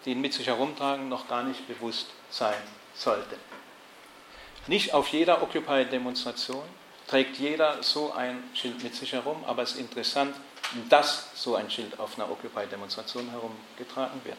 [0.06, 2.62] die ihn mit sich herumtragen, noch gar nicht bewusst sein
[2.93, 3.38] sollte.
[4.68, 6.64] Nicht auf jeder Occupy-Demonstration,
[7.08, 10.36] trägt jeder so ein Schild mit sich herum, aber es ist interessant,
[10.89, 14.38] dass so ein Schild auf einer Occupy-Demonstration herumgetragen wird.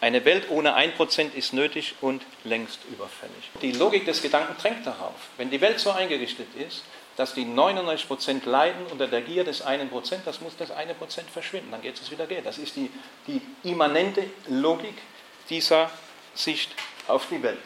[0.00, 3.50] Eine Welt ohne 1% ist nötig und längst überfällig.
[3.62, 5.14] Die Logik des Gedanken drängt darauf.
[5.38, 6.82] Wenn die Welt so eingerichtet ist,
[7.16, 9.88] dass die 99% leiden unter der Gier des 1%,
[10.24, 10.94] das muss das 1%
[11.32, 12.44] verschwinden, dann geht es wieder gehen.
[12.44, 12.90] Das ist die,
[13.26, 14.96] die immanente Logik
[15.48, 15.90] dieser
[16.34, 16.70] Sicht
[17.06, 17.58] auf die Welt.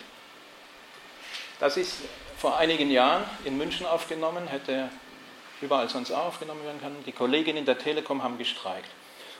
[1.61, 1.96] Das ist
[2.36, 4.90] vor einigen Jahren in München aufgenommen, hätte
[5.61, 7.03] überall sonst auch aufgenommen werden können.
[7.05, 8.88] Die Kolleginnen der Telekom haben gestreikt.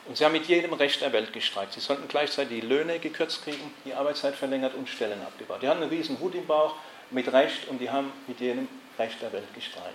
[0.07, 1.75] Und sie haben mit jedem Recht der Welt gestreikt.
[1.75, 5.63] Sie sollten gleichzeitig die Löhne gekürzt kriegen, die Arbeitszeit verlängert und Stellen abgebaut.
[5.63, 6.75] Die hatten einen riesen Hut im Bauch
[7.11, 8.69] mit Recht und die haben mit jedem
[8.99, 9.95] Recht der Welt gestreikt.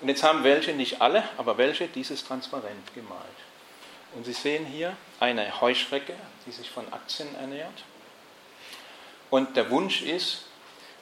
[0.00, 3.20] Und jetzt haben welche, nicht alle, aber welche dieses transparent gemalt.
[4.14, 6.14] Und Sie sehen hier eine Heuschrecke,
[6.46, 7.84] die sich von Aktien ernährt.
[9.30, 10.44] Und der Wunsch ist,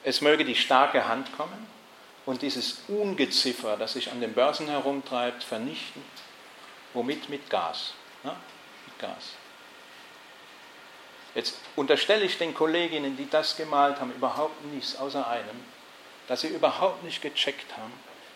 [0.03, 1.67] es möge die starke Hand kommen
[2.25, 6.03] und dieses Ungeziffer, das sich an den Börsen herumtreibt, vernichten.
[6.93, 7.29] Womit?
[7.29, 7.93] Mit Gas.
[8.23, 8.35] Ja?
[8.87, 9.33] Mit Gas.
[11.35, 15.63] Jetzt unterstelle ich den Kolleginnen, die das gemalt haben, überhaupt nichts außer einem,
[16.27, 17.93] dass sie überhaupt nicht gecheckt haben,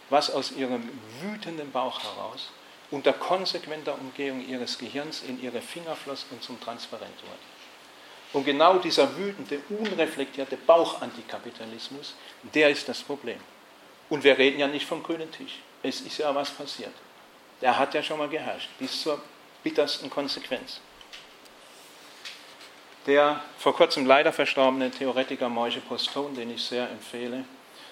[0.10, 0.90] was aus ihrem
[1.22, 2.50] wütenden Bauch heraus
[2.92, 7.58] unter konsequenter Umgehung ihres Gehirns in ihre Finger floss und zum Transparent wurde.
[8.34, 12.16] Und genau dieser wütende, unreflektierte Bauchantikapitalismus,
[12.54, 13.40] der ist das Problem.
[14.10, 15.60] Und wir reden ja nicht vom grünen Tisch.
[15.84, 16.94] Es ist ja was passiert.
[17.62, 19.22] Der hat ja schon mal geherrscht, bis zur
[19.64, 20.80] bittersten Konsequenz.
[23.06, 27.46] Der vor kurzem leider verstorbene Theoretiker Moishe Poston, den ich sehr empfehle,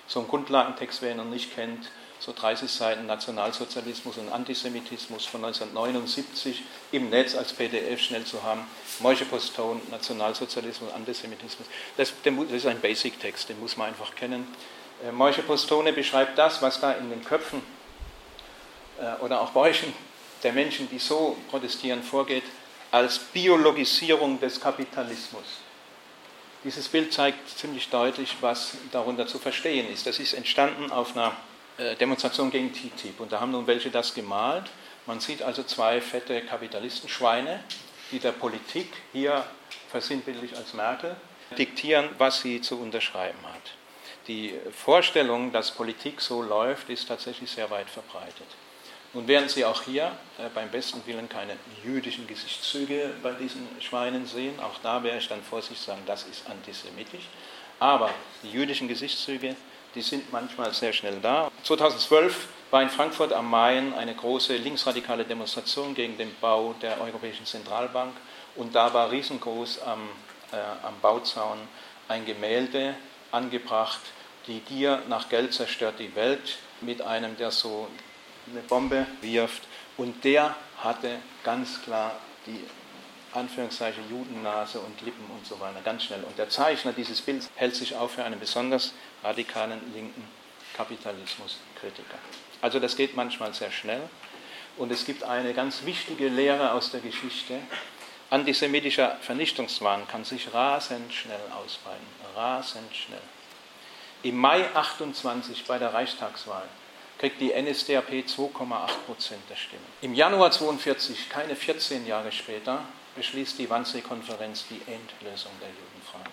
[0.08, 1.90] so ein Grundlagentext, wer ihn noch nicht kennt,
[2.20, 8.62] so 30 Seiten Nationalsozialismus und Antisemitismus von 1979 im Netz als PDF schnell zu haben.
[9.00, 11.68] Moishe Poston, Nationalsozialismus Antisemitismus.
[11.98, 14.48] Das, das ist ein Basic-Text, den muss man einfach kennen.
[15.04, 17.62] Äh, Postone beschreibt das, was da in den Köpfen
[19.00, 19.94] äh, oder auch Bäuchen
[20.44, 22.44] der Menschen, die so protestieren, vorgeht,
[22.92, 25.65] als Biologisierung des Kapitalismus.
[26.66, 30.08] Dieses Bild zeigt ziemlich deutlich, was darunter zu verstehen ist.
[30.08, 31.38] Das ist entstanden auf einer
[31.78, 34.66] äh, Demonstration gegen TTIP und da haben nun welche das gemalt.
[35.06, 37.64] Man sieht also zwei fette Kapitalistenschweine,
[38.12, 39.46] die der Politik hier
[39.92, 41.16] versinnbildlich als Merkel
[41.56, 43.74] diktieren, was sie zu unterschreiben hat.
[44.28, 48.48] Die Vorstellung, dass Politik so läuft, ist tatsächlich sehr weit verbreitet.
[49.16, 51.56] Nun werden Sie auch hier äh, beim besten Willen keine
[51.86, 54.60] jüdischen Gesichtszüge bei diesen Schweinen sehen.
[54.60, 57.24] Auch da wäre ich dann vorsichtig sagen, das ist antisemitisch.
[57.80, 58.10] Aber
[58.44, 59.56] die jüdischen Gesichtszüge,
[59.96, 61.50] die sind manchmal sehr schnell da.
[61.64, 67.46] 2012 war in Frankfurt am Main eine große linksradikale Demonstration gegen den Bau der Europäischen
[67.46, 68.12] Zentralbank.
[68.58, 70.10] Und da war riesengroß am,
[70.52, 71.60] äh, am Bauzaun
[72.10, 72.96] ein Gemälde
[73.32, 74.02] angebracht,
[74.48, 77.88] die Gier nach Geld zerstört die Welt, mit einem, der so
[78.52, 79.64] eine Bombe wirft.
[79.98, 82.16] Und der hatte ganz klar
[82.46, 82.64] die
[83.34, 86.24] Anführungszeichen Judennase und Lippen und so weiter, ganz schnell.
[86.24, 88.94] Und der Zeichner dieses Bilds hält sich auch für einen besonders
[89.24, 90.26] radikalen linken
[90.76, 92.18] Kapitalismuskritiker.
[92.62, 94.02] Also das geht manchmal sehr schnell.
[94.78, 97.60] Und es gibt eine ganz wichtige Lehre aus der Geschichte.
[98.30, 102.06] Antisemitischer Vernichtungswahn kann sich rasend schnell ausbreiten.
[102.36, 103.22] Rasend schnell.
[104.24, 106.68] Im Mai 28 bei der Reichstagswahl
[107.18, 109.86] kriegt die NSDAP 2,8 Prozent der Stimmen.
[110.02, 112.84] Im Januar 42, keine 14 Jahre später,
[113.16, 116.32] beschließt die Wannsee-Konferenz die Endlösung der Judenfrage.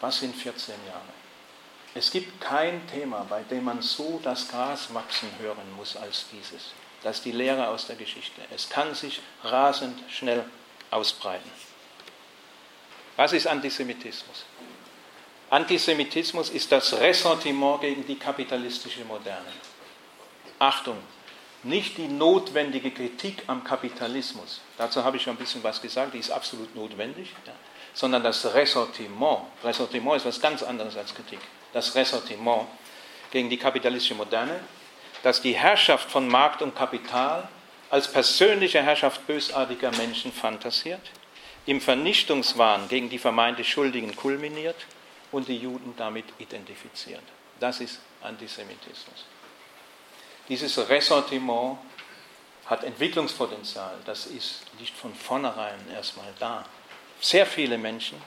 [0.00, 1.00] Was sind 14 Jahre?
[1.94, 6.72] Es gibt kein Thema, bei dem man so das Gras wachsen hören muss als dieses.
[7.02, 8.40] Das ist die Lehre aus der Geschichte.
[8.54, 10.44] Es kann sich rasend schnell
[10.90, 11.50] ausbreiten.
[13.16, 14.44] Was ist Antisemitismus?
[15.50, 19.52] Antisemitismus ist das Ressentiment gegen die kapitalistische Moderne.
[20.58, 20.98] Achtung,
[21.62, 26.18] nicht die notwendige Kritik am Kapitalismus, dazu habe ich schon ein bisschen was gesagt, die
[26.18, 27.52] ist absolut notwendig, ja,
[27.94, 29.40] sondern das Ressentiment.
[29.62, 31.38] Ressentiment ist was ganz anderes als Kritik.
[31.72, 32.66] Das Ressentiment
[33.30, 34.60] gegen die kapitalistische Moderne,
[35.22, 37.48] dass die Herrschaft von Markt und Kapital
[37.90, 41.00] als persönliche Herrschaft bösartiger Menschen fantasiert,
[41.66, 44.76] im Vernichtungswahn gegen die vermeintlich Schuldigen kulminiert
[45.32, 47.22] und die Juden damit identifiziert.
[47.58, 49.24] Das ist Antisemitismus.
[50.48, 51.78] Dieses Ressentiment
[52.66, 56.64] hat Entwicklungspotenzial, das ist nicht von vornherein erstmal da.
[57.20, 58.20] Sehr viele Menschen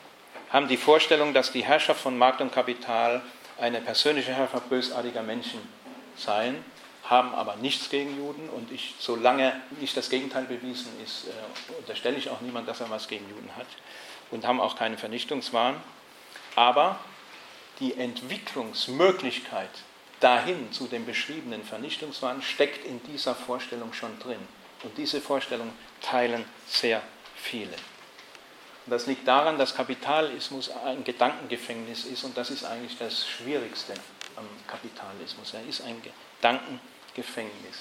[0.49, 3.21] haben die Vorstellung, dass die Herrschaft von Markt und Kapital
[3.59, 5.59] eine persönliche Herrschaft bösartiger Menschen
[6.15, 6.63] seien,
[7.03, 12.17] haben aber nichts gegen Juden und ich, solange nicht das Gegenteil bewiesen ist, äh, unterstelle
[12.17, 13.67] ich auch niemand, dass er was gegen Juden hat
[14.31, 15.81] und haben auch keinen Vernichtungswahn.
[16.55, 16.99] Aber
[17.79, 19.69] die Entwicklungsmöglichkeit
[20.19, 24.39] dahin zu dem beschriebenen Vernichtungswahn steckt in dieser Vorstellung schon drin.
[24.83, 27.01] Und diese Vorstellung teilen sehr
[27.35, 27.73] viele.
[28.85, 33.93] Und das liegt daran, dass Kapitalismus ein Gedankengefängnis ist und das ist eigentlich das Schwierigste
[34.35, 35.53] am Kapitalismus.
[35.53, 37.79] Er ist ein Gedankengefängnis.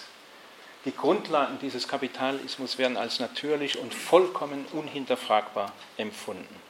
[0.85, 6.66] Die Grundlagen dieses Kapitalismus werden als natürlich und vollkommen unhinterfragbar empfunden.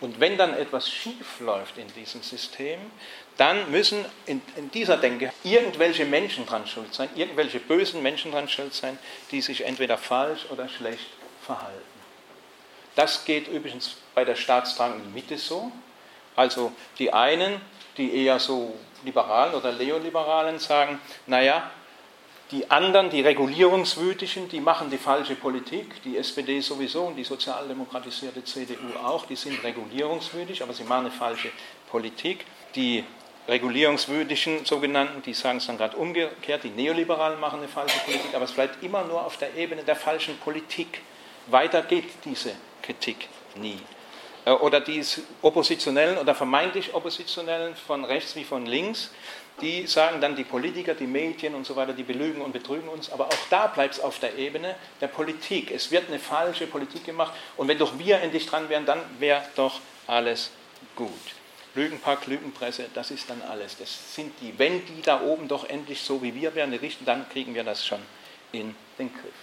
[0.00, 2.78] Und wenn dann etwas schief läuft in diesem System,
[3.36, 8.48] dann müssen in, in, dieser Denke irgendwelche Menschen dran schuld sein, irgendwelche bösen Menschen dran
[8.48, 8.98] schuld sein,
[9.30, 11.06] die sich entweder falsch oder schlecht
[11.42, 11.80] verhalten.
[12.94, 15.70] Das geht übrigens bei der staatstragenden Mitte so.
[16.34, 17.60] Also die einen,
[17.96, 18.74] die eher so
[19.04, 21.70] Liberalen oder Neoliberalen sagen, naja,
[22.52, 26.02] die anderen, die Regulierungswütigen, die machen die falsche Politik.
[26.02, 31.10] Die SPD sowieso und die sozialdemokratisierte CDU auch, die sind regulierungswütig, aber sie machen eine
[31.10, 31.50] falsche
[31.90, 32.44] Politik.
[32.76, 33.04] Die
[33.48, 38.44] regulierungswütigen sogenannten, die sagen es dann gerade umgekehrt, die Neoliberalen machen eine falsche Politik, aber
[38.44, 41.00] es bleibt immer nur auf der Ebene der falschen Politik.
[41.48, 43.80] Weiter geht diese Kritik nie.
[44.44, 45.04] Äh, oder die
[45.42, 49.10] Oppositionellen oder vermeintlich Oppositionellen von rechts wie von links,
[49.60, 53.10] die sagen dann, die Politiker, die Medien und so weiter, die belügen und betrügen uns,
[53.10, 55.70] aber auch da bleibt es auf der Ebene der Politik.
[55.70, 59.42] Es wird eine falsche Politik gemacht und wenn doch wir endlich dran wären, dann wäre
[59.56, 60.50] doch alles
[60.94, 61.10] gut.
[61.74, 63.76] Lügenpack, Lügenpresse, das ist dann alles.
[63.76, 67.28] Das sind die, wenn die da oben doch endlich so wie wir wären, richten, dann
[67.28, 68.00] kriegen wir das schon
[68.52, 69.34] in den Griff.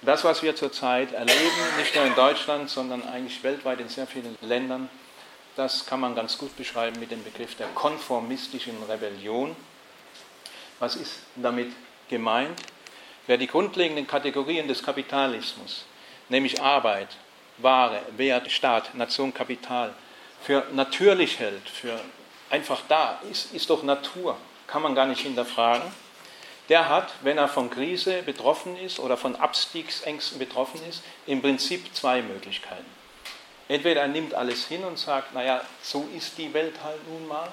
[0.00, 4.06] Und das, was wir zurzeit erleben, nicht nur in Deutschland, sondern eigentlich weltweit in sehr
[4.06, 4.88] vielen Ländern,
[5.58, 9.56] das kann man ganz gut beschreiben mit dem Begriff der konformistischen Rebellion.
[10.78, 11.72] Was ist damit
[12.08, 12.60] gemeint?
[13.26, 15.84] Wer die grundlegenden Kategorien des Kapitalismus,
[16.28, 17.08] nämlich Arbeit,
[17.56, 19.92] Ware, Wert, Staat, Nation, Kapital,
[20.40, 22.00] für natürlich hält, für
[22.50, 24.36] einfach da, ist, ist doch Natur,
[24.68, 25.90] kann man gar nicht hinterfragen,
[26.68, 31.92] der hat, wenn er von Krise betroffen ist oder von Abstiegsängsten betroffen ist, im Prinzip
[31.96, 32.97] zwei Möglichkeiten.
[33.68, 37.50] Entweder er nimmt alles hin und sagt, naja, so ist die Welt halt nun mal,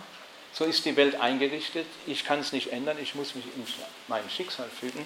[0.54, 3.66] so ist die Welt eingerichtet, ich kann es nicht ändern, ich muss mich in
[4.08, 5.06] mein Schicksal fügen.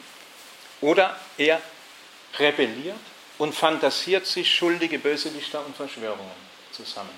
[0.81, 1.59] Oder er
[2.37, 2.99] rebelliert
[3.39, 7.09] und fantasiert sich schuldige Bösewichter und Verschwörungen zusammen.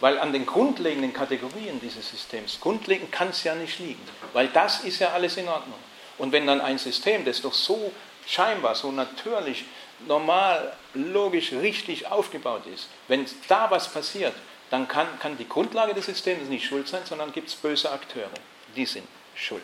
[0.00, 4.80] Weil an den grundlegenden Kategorien dieses Systems, grundlegend kann es ja nicht liegen, weil das
[4.80, 5.78] ist ja alles in Ordnung.
[6.18, 7.92] Und wenn dann ein System, das doch so
[8.26, 9.64] scheinbar, so natürlich
[10.06, 14.34] normal, logisch, richtig aufgebaut ist, wenn da was passiert,
[14.70, 18.30] dann kann, kann die Grundlage des Systems nicht schuld sein, sondern gibt es böse Akteure.
[18.76, 19.62] Die sind schuld.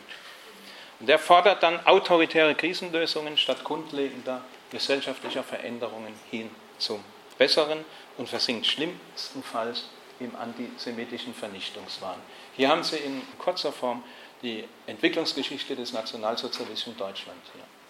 [1.01, 7.05] Und er fordert dann autoritäre Krisenlösungen statt grundlegender gesellschaftlicher Veränderungen hin zum
[7.37, 7.85] Besseren
[8.16, 9.89] und versinkt schlimmstenfalls
[10.20, 12.18] im antisemitischen Vernichtungswahn.
[12.57, 14.05] Hier haben Sie in kurzer Form
[14.43, 17.39] die Entwicklungsgeschichte des Nationalsozialismus in Deutschland.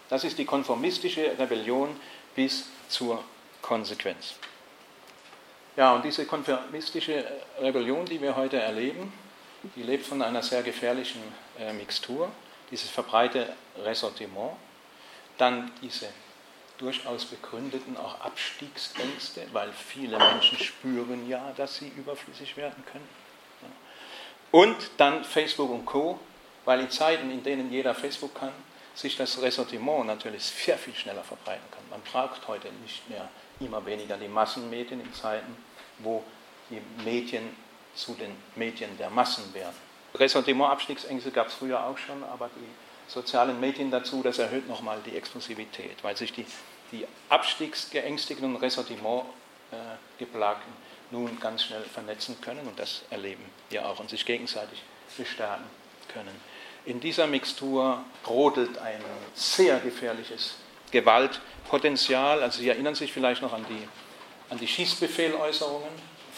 [0.09, 1.97] Das ist die konformistische Rebellion
[2.35, 3.23] bis zur
[3.63, 4.35] Konsequenz.
[5.77, 7.25] Ja, und diese konformistische
[7.61, 9.13] Rebellion, die wir heute erleben,
[9.75, 11.21] die lebt von einer sehr gefährlichen
[11.59, 12.31] äh, Mixtur,
[12.71, 14.53] dieses verbreitete Ressentiment,
[15.39, 16.09] dann diese
[16.79, 23.09] durchaus begründeten auch Abstiegsängste, weil viele Menschen spüren ja, dass sie überflüssig werden können.
[24.51, 26.19] Und dann Facebook und Co.,
[26.65, 28.53] weil in Zeiten, in denen jeder Facebook kann,
[28.95, 31.83] sich das Ressentiment natürlich sehr viel schneller verbreiten kann.
[31.91, 33.29] Man braucht heute nicht mehr
[33.61, 35.57] immer weniger die Massenmedien in Zeiten,
[35.99, 36.23] wo
[36.71, 37.55] die Medien
[37.95, 39.77] zu den Medien der Massen werden.
[40.15, 44.99] Ressentiment, Abstiegsängste gab es früher auch schon, aber die sozialen Medien dazu, das erhöht nochmal
[45.05, 46.47] die Explosivität, weil sich die,
[46.93, 50.77] die Abstiegsgeängstigten und Ressentiment-Geplagten äh,
[51.11, 54.83] nun ganz schnell vernetzen können und das erleben wir auch und sich gegenseitig
[55.17, 55.67] bestärken
[56.13, 56.41] können.
[56.87, 59.01] In dieser Mixtur brodelt ein
[59.35, 60.57] sehr gefährliches
[60.91, 62.43] Gewaltpotenzial.
[62.43, 63.89] Also Sie erinnern sich vielleicht noch an die,
[64.51, 65.89] an die Schießbefehläußerungen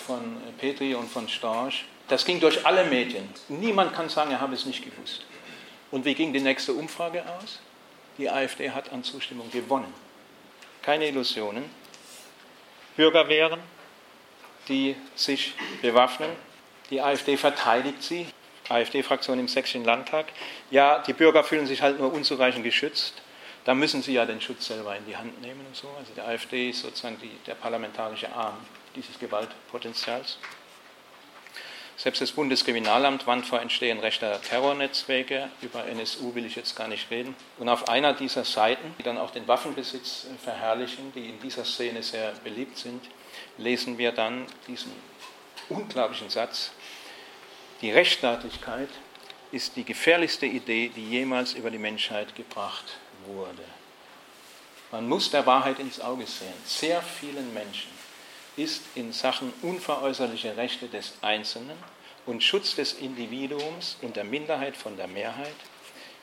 [0.07, 1.85] von Petri und von Storch.
[2.09, 3.29] Das ging durch alle Medien.
[3.49, 5.25] Niemand kann sagen, er habe es nicht gewusst.
[5.91, 7.59] Und wie ging die nächste Umfrage aus?
[8.19, 9.93] Die AfD hat an Zustimmung gewonnen.
[10.83, 11.65] Keine Illusionen.
[12.97, 13.61] Bürgerwehren,
[14.69, 16.31] die sich bewaffnen.
[16.91, 18.27] Die AfD verteidigt sie.
[18.69, 20.27] AfD-Fraktion im Sächsischen Landtag,
[20.71, 23.15] ja, die Bürger fühlen sich halt nur unzureichend geschützt.
[23.65, 25.89] Da müssen sie ja den Schutz selber in die Hand nehmen und so.
[25.99, 28.57] Also die AfD ist sozusagen die, der parlamentarische Arm
[28.95, 30.39] dieses Gewaltpotenzials.
[31.99, 35.49] Selbst das Bundeskriminalamt warnt vor Entstehen rechter Terrornetzwerke.
[35.63, 37.35] Über NSU will ich jetzt gar nicht reden.
[37.59, 42.03] Und auf einer dieser Seiten, die dann auch den Waffenbesitz verherrlichen, die in dieser Szene
[42.03, 43.03] sehr beliebt sind,
[43.57, 44.93] lesen wir dann diesen
[45.71, 46.71] unglaublichen Satz,
[47.81, 48.89] die Rechtsstaatlichkeit
[49.53, 53.65] ist die gefährlichste Idee, die jemals über die Menschheit gebracht wurde.
[54.91, 56.55] Man muss der Wahrheit ins Auge sehen.
[56.65, 57.91] Sehr vielen Menschen
[58.57, 61.77] ist in Sachen unveräußerliche Rechte des Einzelnen
[62.25, 65.55] und Schutz des Individuums und der Minderheit von der Mehrheit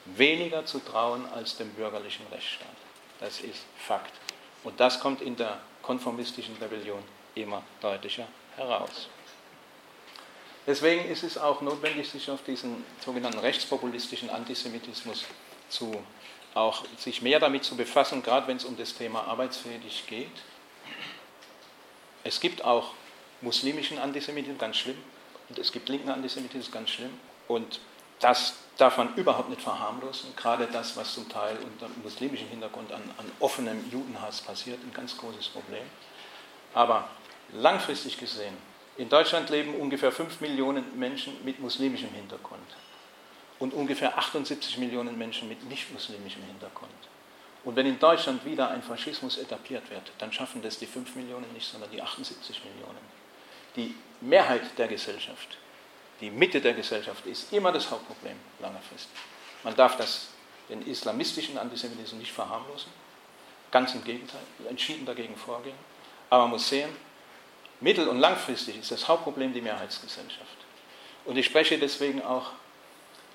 [0.06, 2.68] weniger zu trauen als dem bürgerlichen Rechtsstaat.
[3.20, 4.12] Das ist Fakt.
[4.64, 7.04] Und das kommt in der konformistischen Rebellion
[7.36, 9.08] immer deutlicher heraus.
[10.66, 15.26] Deswegen ist es auch notwendig, sich auf diesen sogenannten rechtspopulistischen Antisemitismus
[15.68, 15.93] zu,
[16.53, 20.32] auch sich mehr damit zu befassen, gerade wenn es um das Thema arbeitsfähig geht.
[22.24, 22.91] Es gibt auch
[23.41, 24.97] muslimischen Antisemitismus, ganz schlimm,
[25.49, 27.20] und es gibt linken Antisemitismus, ganz schlimm.
[27.49, 27.82] Und
[28.22, 30.34] das darf man überhaupt nicht verharmlosen.
[30.38, 35.18] Gerade das, was zum Teil unter muslimischem Hintergrund an, an offenem Judenhass passiert, ein ganz
[35.18, 35.84] großes Problem.
[36.74, 37.09] Aber
[37.51, 38.55] langfristig gesehen,
[38.98, 42.62] in Deutschland leben ungefähr 5 Millionen Menschen mit muslimischem Hintergrund
[43.60, 46.91] und ungefähr 78 Millionen Menschen mit nicht-muslimischem Hintergrund.
[47.64, 51.52] Und wenn in Deutschland wieder ein Faschismus etabliert wird, dann schaffen das die 5 Millionen
[51.54, 53.00] nicht, sondern die 78 Millionen.
[53.76, 55.58] Die Mehrheit der Gesellschaft
[56.24, 59.20] die Mitte der Gesellschaft ist immer das Hauptproblem langfristig.
[59.64, 60.30] Man darf das,
[60.70, 62.91] den islamistischen Antisemitismus nicht verharmlosen,
[63.72, 64.39] ganz im Gegenteil,
[64.70, 65.76] entschieden dagegen vorgehen.
[66.30, 66.89] Aber man muss sehen,
[67.80, 70.57] mittel- und langfristig ist das Hauptproblem die Mehrheitsgesellschaft.
[71.26, 72.51] Und ich spreche deswegen auch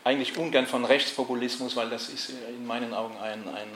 [0.05, 3.69] eigentlich ungern von Rechtspopulismus, weil das ist in meinen Augen ein, ein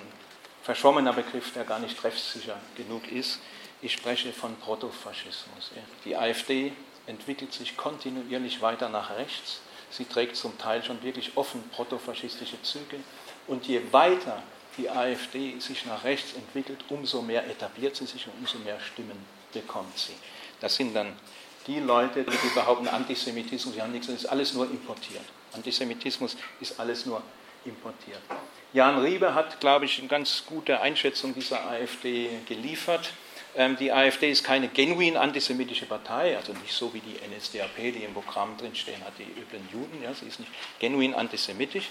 [0.63, 3.41] verschwommener Begriff, der gar nicht treffsicher genug ist.
[3.81, 5.73] Ich spreche von Protofaschismus.
[6.05, 6.73] Die AfD
[7.07, 9.61] entwickelt sich kontinuierlich weiter nach rechts.
[9.91, 12.99] Sie trägt zum Teil schon wirklich offen protofaschistische Züge.
[13.47, 14.43] Und je weiter
[14.79, 19.23] die AfD sich nach rechts entwickelt, umso mehr etabliert sie sich und umso mehr Stimmen
[19.53, 20.15] bekommt sie.
[20.63, 21.13] Das sind dann
[21.67, 25.25] die Leute, die behaupten, Antisemitismus, sie haben nichts, das ist alles nur importiert.
[25.53, 27.23] Antisemitismus ist alles nur
[27.65, 28.21] importiert.
[28.73, 33.11] Jan Riebe hat, glaube ich, eine ganz gute Einschätzung dieser AfD geliefert.
[33.55, 38.05] Ähm, die AfD ist keine genuin antisemitische Partei, also nicht so wie die NSDAP, die
[38.05, 40.03] im Programm drinstehen hat, die üblen Juden.
[40.03, 41.89] Ja, sie ist nicht genuin antisemitisch.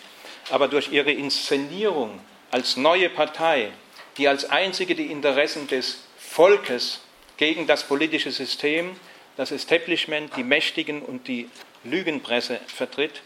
[0.49, 2.19] Aber durch ihre Inszenierung
[2.49, 3.71] als neue Partei,
[4.17, 7.01] die als einzige die Interessen des Volkes
[7.41, 8.95] gegen das politische System,
[9.35, 11.49] das Establishment, die Mächtigen und die
[11.83, 13.23] Lügenpresse vertritt,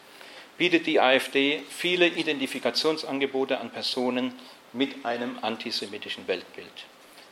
[0.57, 4.33] bietet die AfD viele Identifikationsangebote an Personen
[4.71, 6.71] mit einem antisemitischen Weltbild.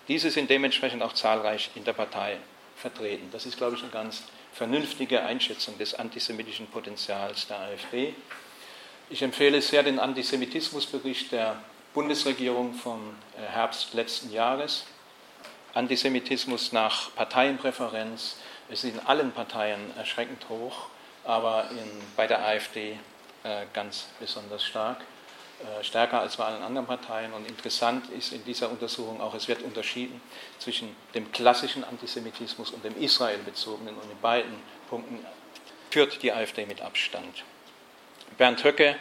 [0.10, 2.36] Diese sind dementsprechend auch zahlreich in der Partei
[2.76, 3.30] vertreten.
[3.32, 8.14] Das ist, glaube ich, eine ganz vernünftige Einschätzung des antisemitischen Potenzials der AfD.
[9.10, 11.64] Ich empfehle sehr den Antisemitismusbericht der
[11.94, 14.84] Bundesregierung vom äh, Herbst letzten Jahres.
[15.74, 18.38] Antisemitismus nach Parteienpräferenz
[18.70, 20.88] ist in allen Parteien erschreckend hoch,
[21.24, 23.00] aber in, bei der AfD
[23.44, 25.02] äh, ganz besonders stark.
[25.64, 27.32] Äh, stärker als bei allen anderen Parteien.
[27.34, 30.22] Und interessant ist in dieser Untersuchung auch, es wird unterschieden
[30.60, 33.96] zwischen dem klassischen Antisemitismus und dem israelbezogenen.
[33.96, 34.54] Und in beiden
[34.90, 35.26] Punkten
[35.90, 37.44] führt die AfD mit Abstand.
[38.38, 38.96] Bernd Höcke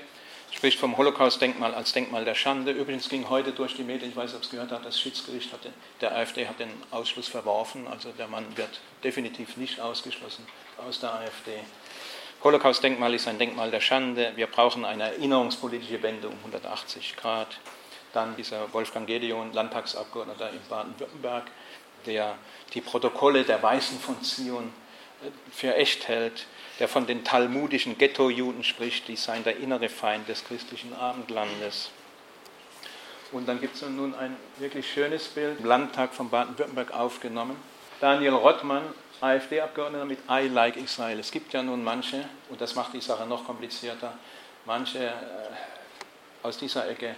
[0.52, 2.72] spricht vom Holocaust-Denkmal als Denkmal der Schande.
[2.72, 5.72] Übrigens ging heute durch die Medien, ich weiß ob es gehört hat, das Schiedsgericht hatte,
[6.00, 7.86] der AfD hat den Ausschluss verworfen.
[7.88, 10.46] Also der Mann wird definitiv nicht ausgeschlossen
[10.86, 11.52] aus der AfD.
[12.44, 14.32] Holocaust-Denkmal ist ein Denkmal der Schande.
[14.34, 17.58] Wir brauchen eine erinnerungspolitische Wende um 180 Grad.
[18.12, 21.44] Dann dieser Wolfgang Gedeon, Landtagsabgeordneter in Baden-Württemberg,
[22.04, 22.36] der
[22.74, 24.72] die Protokolle der Weißen von Zion
[25.22, 26.46] äh, für echt hält,
[26.78, 31.90] der von den talmudischen Ghetto-Juden spricht, die seien der innere Feind des christlichen Abendlandes.
[33.30, 37.56] Und dann gibt es nun ein wirklich schönes Bild im Landtag von Baden-Württemberg aufgenommen.
[38.00, 38.82] Daniel Rottmann
[39.20, 41.18] AfD-Abgeordneter mit I like Israel.
[41.20, 44.14] Es gibt ja nun manche, und das macht die Sache noch komplizierter,
[44.66, 45.12] manche äh,
[46.42, 47.14] aus dieser Ecke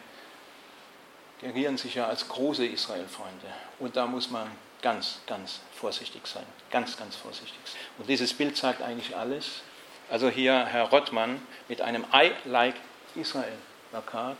[1.40, 3.46] gerieren sich ja als große Israel-Freunde.
[3.78, 4.46] Und da muss man
[4.84, 6.44] ganz, ganz vorsichtig sein.
[6.70, 7.58] Ganz, ganz vorsichtig.
[7.96, 9.62] Und dieses Bild zeigt eigentlich alles.
[10.10, 12.74] Also hier Herr Rottmann mit einem I like
[13.16, 14.36] Israel-Plakat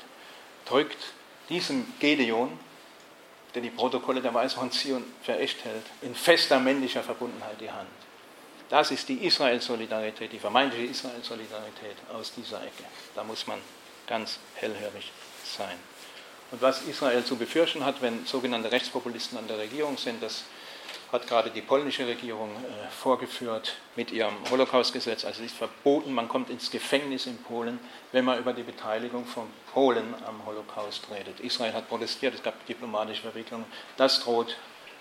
[0.66, 0.99] drückt
[1.49, 2.59] diesem Gedeon,
[3.55, 7.70] der die Protokolle der Weisen von Zion für echt hält, in fester männlicher Verbundenheit die
[7.70, 7.88] Hand.
[8.68, 12.84] Das ist die Israel-Solidarität, die vermeintliche Israel-Solidarität aus dieser Ecke.
[13.14, 13.61] Da muss man
[14.07, 15.11] ganz hellhörig
[15.45, 15.78] sein.
[16.51, 20.45] Und was Israel zu befürchten hat, wenn sogenannte Rechtspopulisten an der Regierung sind, das
[21.14, 25.24] hat gerade die polnische Regierung äh, vorgeführt mit ihrem Holocaust-Gesetz.
[25.24, 27.78] Also es ist verboten, man kommt ins Gefängnis in Polen,
[28.12, 31.40] wenn man über die Beteiligung von Polen am Holocaust redet.
[31.40, 33.66] Israel hat protestiert, es gab diplomatische Verwicklungen.
[33.97, 34.57] Das droht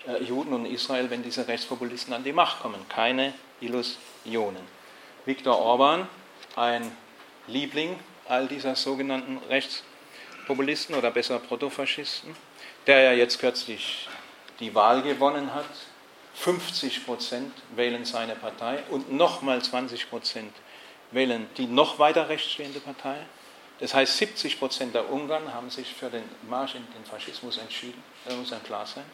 [0.06, 2.88] äh, Juden und Israel, wenn diese Rechtspopulisten an die Macht kommen.
[2.88, 4.62] Keine Illusionen.
[5.24, 6.08] Viktor Orban,
[6.54, 6.92] ein
[7.48, 9.93] Liebling all dieser sogenannten Rechtspopulisten
[10.48, 12.34] oder besser Protofaschisten,
[12.86, 14.08] der ja jetzt kürzlich
[14.60, 15.64] die Wahl gewonnen hat.
[16.34, 20.52] 50 Prozent wählen seine Partei und nochmal 20 Prozent
[21.12, 23.16] wählen die noch weiter rechts stehende Partei.
[23.80, 28.02] Das heißt, 70 Prozent der Ungarn haben sich für den Marsch in den Faschismus entschieden.
[28.24, 29.04] Das muss einem klar sein.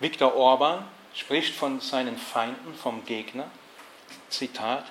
[0.00, 0.84] Viktor Orban
[1.14, 3.50] spricht von seinen Feinden, vom Gegner.
[4.28, 4.84] Zitat: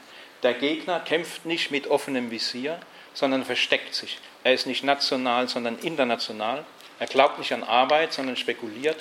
[0.44, 2.80] Der Gegner kämpft nicht mit offenem Visier,
[3.14, 4.20] sondern versteckt sich.
[4.44, 6.66] Er ist nicht national, sondern international.
[7.00, 8.98] Er glaubt nicht an Arbeit, sondern spekuliert.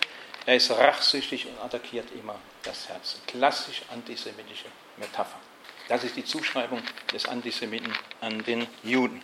[0.47, 3.21] Er ist rachsüchtig und attackiert immer das Herz.
[3.27, 5.39] Klassisch antisemitische Metapher.
[5.89, 6.83] Das ist die Zuschreibung
[7.13, 9.23] des Antisemiten an den Juden.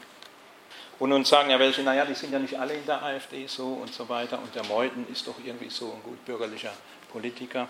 [0.98, 3.66] Und nun sagen ja welche, naja, die sind ja nicht alle in der AfD so
[3.66, 6.72] und so weiter und der Meuthen ist doch irgendwie so ein gut bürgerlicher
[7.12, 7.68] Politiker.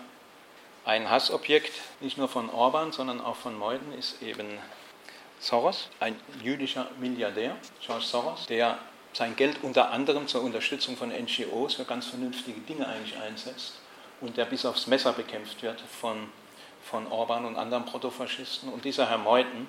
[0.85, 4.47] Ein Hassobjekt, nicht nur von Orban, sondern auch von Meuthen, ist eben
[5.39, 8.79] Soros, ein jüdischer Milliardär, George Soros, der
[9.13, 13.79] sein Geld unter anderem zur Unterstützung von NGOs für ganz vernünftige Dinge eigentlich einsetzt
[14.21, 16.29] und der bis aufs Messer bekämpft wird von,
[16.83, 18.71] von Orban und anderen Protofaschisten.
[18.71, 19.67] Und dieser Herr Meuthen,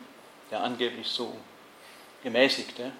[0.50, 1.34] der angeblich so
[2.22, 2.92] gemäßigte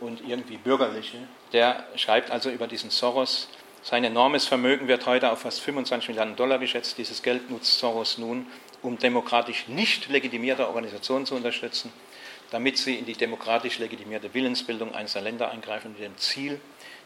[0.00, 1.18] und irgendwie bürgerliche,
[1.52, 3.48] der schreibt also über diesen Soros,
[3.82, 6.98] sein enormes Vermögen wird heute auf fast 25 Milliarden Dollar geschätzt.
[6.98, 8.46] Dieses Geld nutzt Soros nun,
[8.82, 11.92] um demokratisch nicht legitimierte Organisationen zu unterstützen,
[12.50, 16.60] damit sie in die demokratisch legitimierte Willensbildung einzelner Länder eingreifen, mit dem Ziel,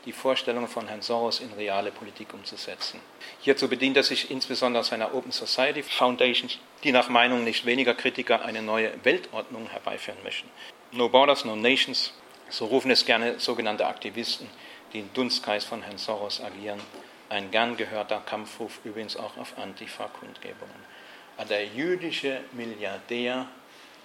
[0.05, 3.01] die Vorstellungen von Herrn Soros in reale Politik umzusetzen.
[3.41, 6.51] Hierzu bedient er sich insbesondere seiner Open Society Foundation,
[6.83, 10.49] die nach Meinung nicht weniger Kritiker eine neue Weltordnung herbeiführen möchten.
[10.93, 12.13] No Borders, No Nations,
[12.51, 14.49] so rufen es gerne sogenannte Aktivisten,
[14.93, 16.81] die im Dunstkreis von Herrn Soros agieren.
[17.31, 20.94] Ein gern gehörter Kampfruf übrigens auch auf Antifa-Kundgebungen.
[21.49, 23.47] Der jüdische Milliardär,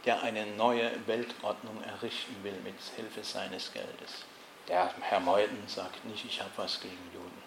[0.05, 4.25] der eine neue Weltordnung errichten will mit Hilfe seines Geldes.
[4.67, 7.43] Der Herr Meuthen sagt nicht, ich habe was gegen Juden.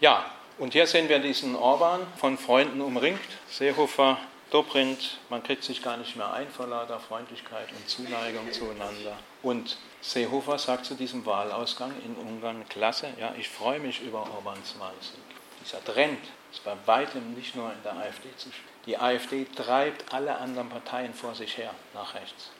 [0.00, 3.20] Ja, und hier sehen wir diesen Orban von Freunden umringt.
[3.48, 4.18] Seehofer,
[4.50, 9.16] Dobrindt, man kriegt sich gar nicht mehr ein vor lauter Freundlichkeit und Zuneigung zueinander.
[9.42, 14.78] Und Seehofer sagt zu diesem Wahlausgang in Ungarn, klasse, ja, ich freue mich über Orbans
[14.78, 15.33] Wahlsieg.
[15.64, 16.20] Dieser Trend
[16.52, 18.50] ist bei weitem nicht nur in der AfD zu.
[18.86, 22.50] Die AfD treibt alle anderen Parteien vor sich her nach rechts.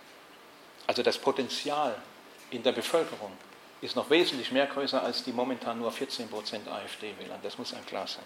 [0.87, 1.95] Also das Potenzial
[2.51, 3.33] in der Bevölkerung
[3.81, 6.29] ist noch wesentlich mehr größer als die momentan nur 14%
[6.67, 7.39] AfD-Wähler.
[7.43, 8.25] Das muss einem klar sein.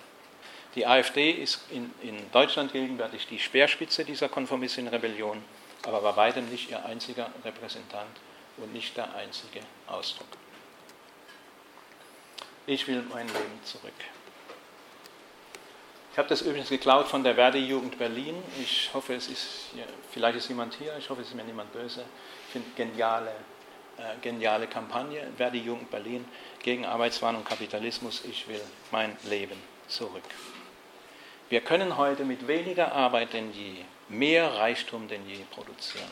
[0.75, 5.43] Die AfD ist in, in Deutschland gegenwärtig die Speerspitze dieser konformistischen Rebellion,
[5.83, 8.17] aber bei weitem nicht ihr einziger Repräsentant
[8.59, 10.29] und nicht der einzige Ausdruck.
[12.67, 13.95] Ich will mein Leben zurück.
[16.19, 18.35] Ich habe das übrigens geklaut von der Verdi-Jugend Berlin.
[18.61, 21.73] Ich hoffe, es ist hier, vielleicht ist jemand hier, ich hoffe, es ist mir niemand
[21.73, 22.05] böse.
[22.45, 23.31] Ich finde geniale,
[23.99, 25.29] äh, geniale Kampagne.
[25.37, 26.25] Verdi-Jugend Berlin
[26.61, 28.25] gegen Arbeitswahn und Kapitalismus.
[28.25, 28.61] Ich will
[28.91, 29.55] mein Leben
[29.87, 30.25] zurück.
[31.51, 36.11] Wir können heute mit weniger Arbeit denn je mehr Reichtum denn je produzieren.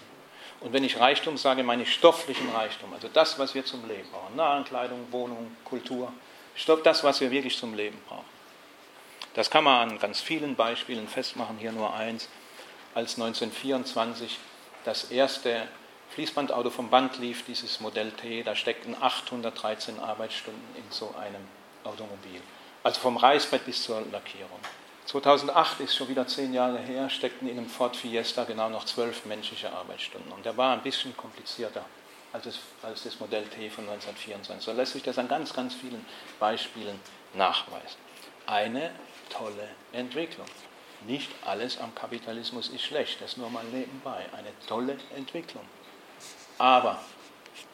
[0.61, 4.09] Und wenn ich Reichtum sage, meine ich stofflichen Reichtum, also das, was wir zum Leben
[4.13, 4.37] brauchen.
[4.37, 6.13] Nahrungskleidung, Wohnung, Kultur,
[6.85, 8.36] das, was wir wirklich zum Leben brauchen.
[9.37, 12.31] Das kann man an ganz vielen Beispielen festmachen, hier nur eins.
[12.95, 14.39] Als 1924
[14.87, 15.69] das erste
[16.15, 21.47] Fließbandauto vom Band lief, dieses Modell T, da steckten 813 Arbeitsstunden in so einem
[21.85, 22.41] Automobil.
[22.83, 24.59] Also vom Reißbrett bis zur Lackierung.
[25.05, 29.27] 2008 ist schon wieder zehn Jahre her, steckten in einem Ford Fiesta genau noch zwölf
[29.27, 30.33] menschliche Arbeitsstunden.
[30.33, 31.85] Und der war ein bisschen komplizierter
[32.33, 34.65] als das, als das Modell T von 1924.
[34.65, 36.07] So lässt sich das an ganz, ganz vielen
[36.41, 36.99] Beispielen
[37.35, 37.99] nachweisen.
[38.47, 38.93] Eine
[39.29, 40.47] tolle Entwicklung.
[41.07, 44.27] Nicht alles am Kapitalismus ist schlecht, das nur mal nebenbei.
[44.33, 45.65] Eine tolle Entwicklung.
[46.59, 47.01] Aber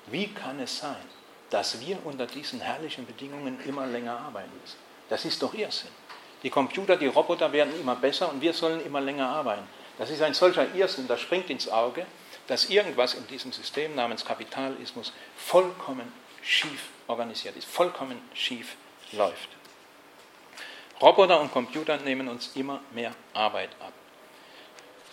[0.07, 1.05] wie kann es sein,
[1.51, 4.79] dass wir unter diesen herrlichen Bedingungen immer länger arbeiten müssen?
[5.09, 5.91] Das ist doch Irrsinn.
[6.43, 9.67] Die Computer, die Roboter werden immer besser und wir sollen immer länger arbeiten.
[9.99, 12.07] Das ist ein solcher Irrsinn, das springt ins Auge,
[12.49, 18.77] dass irgendwas in diesem System namens Kapitalismus vollkommen schief organisiert ist, vollkommen schief
[19.13, 19.49] läuft.
[21.03, 23.93] Roboter und Computer nehmen uns immer mehr Arbeit ab.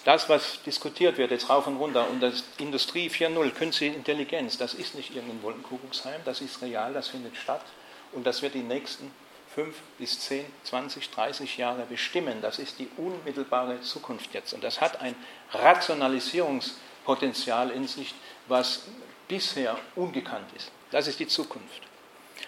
[0.05, 4.75] Das, was diskutiert wird, jetzt rauf und runter, und das Industrie 4.0, künstliche Intelligenz, das
[4.75, 7.65] ist nicht irgendein Wolkenkuckucksheim, das ist real, das findet statt
[8.13, 9.11] und das wird die nächsten
[9.53, 12.41] fünf bis zehn, 20, 30 Jahre bestimmen.
[12.41, 14.53] Das ist die unmittelbare Zukunft jetzt.
[14.53, 15.15] Und das hat ein
[15.51, 18.13] Rationalisierungspotenzial in sich,
[18.47, 18.83] was
[19.27, 20.71] bisher ungekannt ist.
[20.91, 21.88] Das ist die Zukunft.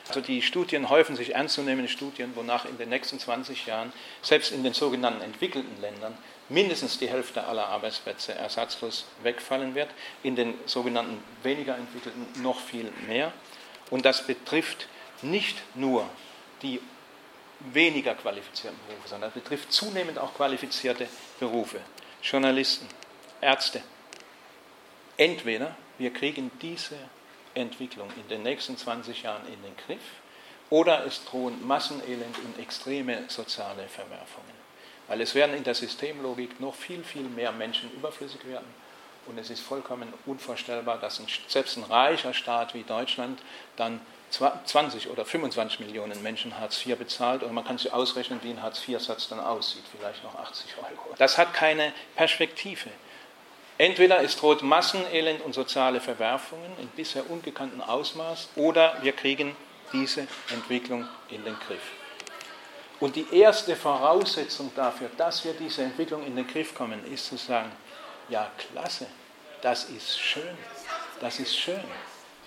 [0.07, 4.63] Also die Studien häufen sich ernstzunehmende Studien, wonach in den nächsten 20 Jahren, selbst in
[4.63, 6.17] den sogenannten entwickelten Ländern,
[6.49, 9.89] mindestens die Hälfte aller Arbeitsplätze ersatzlos wegfallen wird,
[10.23, 13.31] in den sogenannten weniger entwickelten noch viel mehr.
[13.89, 14.87] Und das betrifft
[15.21, 16.09] nicht nur
[16.61, 16.81] die
[17.59, 21.07] weniger qualifizierten Berufe, sondern das betrifft zunehmend auch qualifizierte
[21.39, 21.79] Berufe.
[22.23, 22.87] Journalisten,
[23.39, 23.81] Ärzte.
[25.17, 26.97] Entweder wir kriegen diese
[27.53, 30.01] Entwicklung in den nächsten 20 Jahren in den Griff
[30.69, 34.61] oder es drohen Massenelend und extreme soziale Verwerfungen.
[35.07, 38.67] Weil es werden in der Systemlogik noch viel, viel mehr Menschen überflüssig werden.
[39.27, 43.41] Und es ist vollkommen unvorstellbar, dass ein, selbst ein reicher Staat wie Deutschland
[43.75, 43.99] dann
[44.31, 48.63] 20 oder 25 Millionen Menschen Hartz IV bezahlt und man kann sich ausrechnen, wie ein
[48.63, 51.15] Hartz IV-Satz dann aussieht, vielleicht noch 80 Euro.
[51.17, 52.89] Das hat keine Perspektive.
[53.81, 59.55] Entweder es droht Massenelend und soziale Verwerfungen in bisher ungekannten Ausmaß oder wir kriegen
[59.91, 61.81] diese Entwicklung in den Griff.
[62.99, 67.37] Und die erste Voraussetzung dafür, dass wir diese Entwicklung in den Griff kommen, ist zu
[67.37, 67.71] sagen,
[68.29, 69.07] ja, klasse,
[69.63, 70.55] das ist schön,
[71.19, 71.83] das ist schön.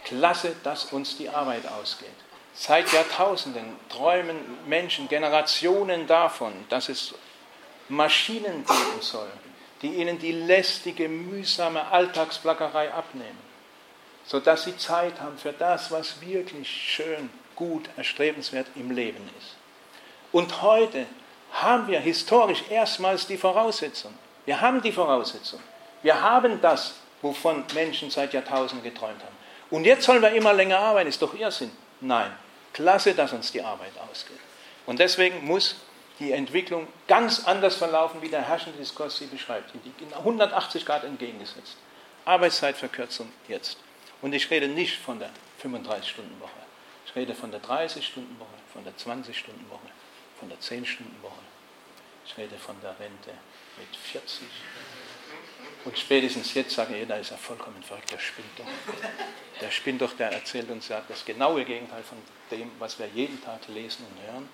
[0.04, 2.14] Klasse, dass uns die Arbeit ausgeht.
[2.54, 4.36] Seit Jahrtausenden träumen
[4.68, 7.12] Menschen, Generationen davon, dass es
[7.88, 9.32] Maschinen geben soll,
[9.84, 13.38] die ihnen die lästige, mühsame Alltagsplackerei abnehmen,
[14.24, 19.56] sodass sie Zeit haben für das, was wirklich schön, gut, erstrebenswert im Leben ist.
[20.32, 21.04] Und heute
[21.52, 24.14] haben wir historisch erstmals die Voraussetzung.
[24.46, 25.60] Wir haben die Voraussetzung.
[26.02, 29.36] Wir haben das, wovon Menschen seit Jahrtausenden geträumt haben.
[29.68, 31.70] Und jetzt sollen wir immer länger arbeiten, ist doch Irrsinn.
[32.00, 32.32] Nein,
[32.72, 34.40] klasse, dass uns die Arbeit ausgeht.
[34.86, 35.76] Und deswegen muss
[36.20, 39.72] die Entwicklung ganz anders verlaufen, wie der herrschende Diskurs sie beschreibt.
[39.74, 41.76] In 180 Grad entgegengesetzt.
[42.24, 43.78] Arbeitszeitverkürzung jetzt.
[44.22, 45.30] Und ich rede nicht von der
[45.62, 46.50] 35-Stunden-Woche.
[47.06, 49.88] Ich rede von der 30-Stunden-Woche, von der 20-Stunden-Woche,
[50.38, 51.40] von der 10-Stunden-Woche.
[52.26, 53.32] Ich rede von der Rente
[53.78, 54.46] mit 40.
[55.84, 58.64] Und spätestens jetzt sagen jeder ist ja vollkommen verrückt, der spinnt doch.
[59.60, 62.18] Der spinnt doch, der erzählt uns ja das genaue Gegenteil von
[62.50, 64.48] dem, was wir jeden Tag lesen und hören.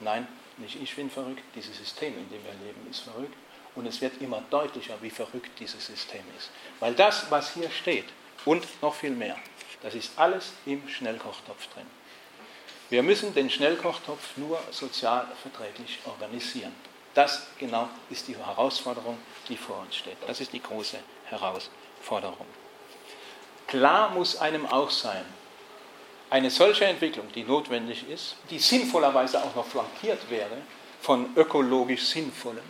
[0.00, 0.26] Nein,
[0.60, 3.34] nicht ich bin verrückt, dieses System, in dem wir leben, ist verrückt.
[3.74, 6.50] Und es wird immer deutlicher, wie verrückt dieses System ist.
[6.80, 8.06] Weil das, was hier steht,
[8.44, 9.36] und noch viel mehr,
[9.82, 11.86] das ist alles im Schnellkochtopf drin.
[12.90, 16.74] Wir müssen den Schnellkochtopf nur sozial verträglich organisieren.
[17.14, 20.16] Das genau ist die Herausforderung, die vor uns steht.
[20.26, 22.46] Das ist die große Herausforderung.
[23.66, 25.24] Klar muss einem auch sein,
[26.30, 30.58] eine solche Entwicklung, die notwendig ist, die sinnvollerweise auch noch flankiert wäre
[31.00, 32.64] von ökologisch sinnvollem,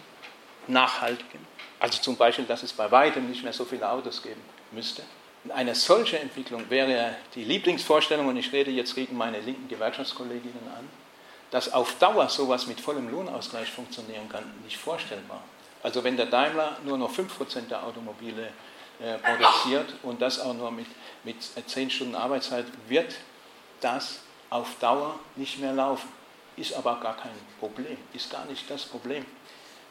[0.67, 1.41] nachhaltigem,
[1.81, 4.43] also zum Beispiel, dass es bei weitem nicht mehr so viele Autos geben
[4.73, 5.03] müsste.
[5.51, 10.89] Eine solche Entwicklung wäre die Lieblingsvorstellung, und ich rede jetzt gegen meine linken Gewerkschaftskolleginnen an,
[11.51, 15.43] dass auf Dauer sowas mit vollem Lohnausgleich funktionieren kann, nicht vorstellbar.
[15.83, 18.49] Also wenn der Daimler nur noch 5% der Automobile
[19.01, 20.87] äh, produziert und das auch nur mit,
[21.25, 23.15] mit 10 Stunden Arbeitszeit, wird
[23.81, 24.20] das
[24.51, 26.09] auf Dauer nicht mehr laufen.
[26.57, 29.24] Ist aber gar kein Problem, ist gar nicht das Problem,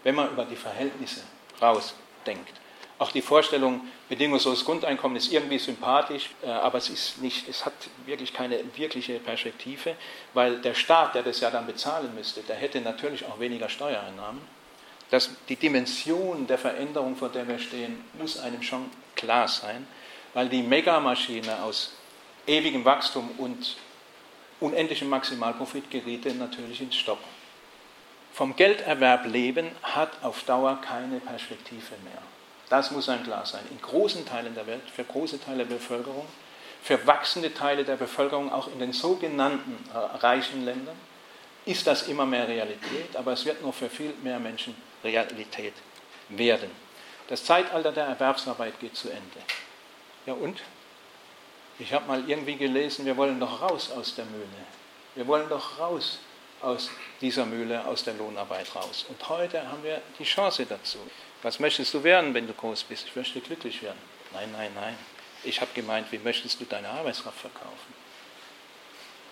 [0.04, 1.22] wenn man über die Verhältnisse
[1.62, 2.54] rausdenkt.
[3.00, 7.74] Auch die Vorstellung, bedingungsloses Grundeinkommen ist irgendwie sympathisch, äh, aber es, ist nicht, es hat
[8.06, 9.96] wirklich keine wirkliche Perspektive,
[10.34, 14.42] weil der Staat, der das ja dann bezahlen müsste, der hätte natürlich auch weniger Steuereinnahmen.
[15.12, 19.88] Das, die Dimension der Veränderung, vor der wir stehen, muss einem schon klar sein,
[20.34, 21.94] weil die Megamaschine aus
[22.48, 23.78] ewigem Wachstum und
[24.60, 27.38] unendlichem Maximalprofit geriete natürlich ins Stoppen.
[28.34, 32.22] Vom Gelderwerb leben hat auf Dauer keine Perspektive mehr.
[32.70, 33.64] Das muss einem klar sein.
[33.72, 36.26] In großen Teilen der Welt, für große Teile der Bevölkerung,
[36.84, 40.96] für wachsende Teile der Bevölkerung, auch in den sogenannten äh, reichen Ländern,
[41.66, 45.74] ist das immer mehr Realität, aber es wird noch für viel mehr Menschen Realität
[46.30, 46.72] werden.
[47.28, 49.40] Das Zeitalter der Erwerbsarbeit geht zu Ende.
[50.26, 50.62] Ja und?
[51.80, 54.48] Ich habe mal irgendwie gelesen, wir wollen doch raus aus der Mühle.
[55.16, 56.20] Wir wollen doch raus
[56.62, 56.90] aus
[57.22, 59.06] dieser Mühle, aus der Lohnarbeit raus.
[59.10, 60.98] Und heute haben wir die Chance dazu.
[61.44, 63.06] Was möchtest du werden, wenn du groß bist?
[63.08, 64.00] Ich möchte glücklich werden.
[64.34, 64.98] Nein, nein, nein.
[65.44, 67.94] Ich habe gemeint, wie möchtest du deine Arbeitskraft verkaufen?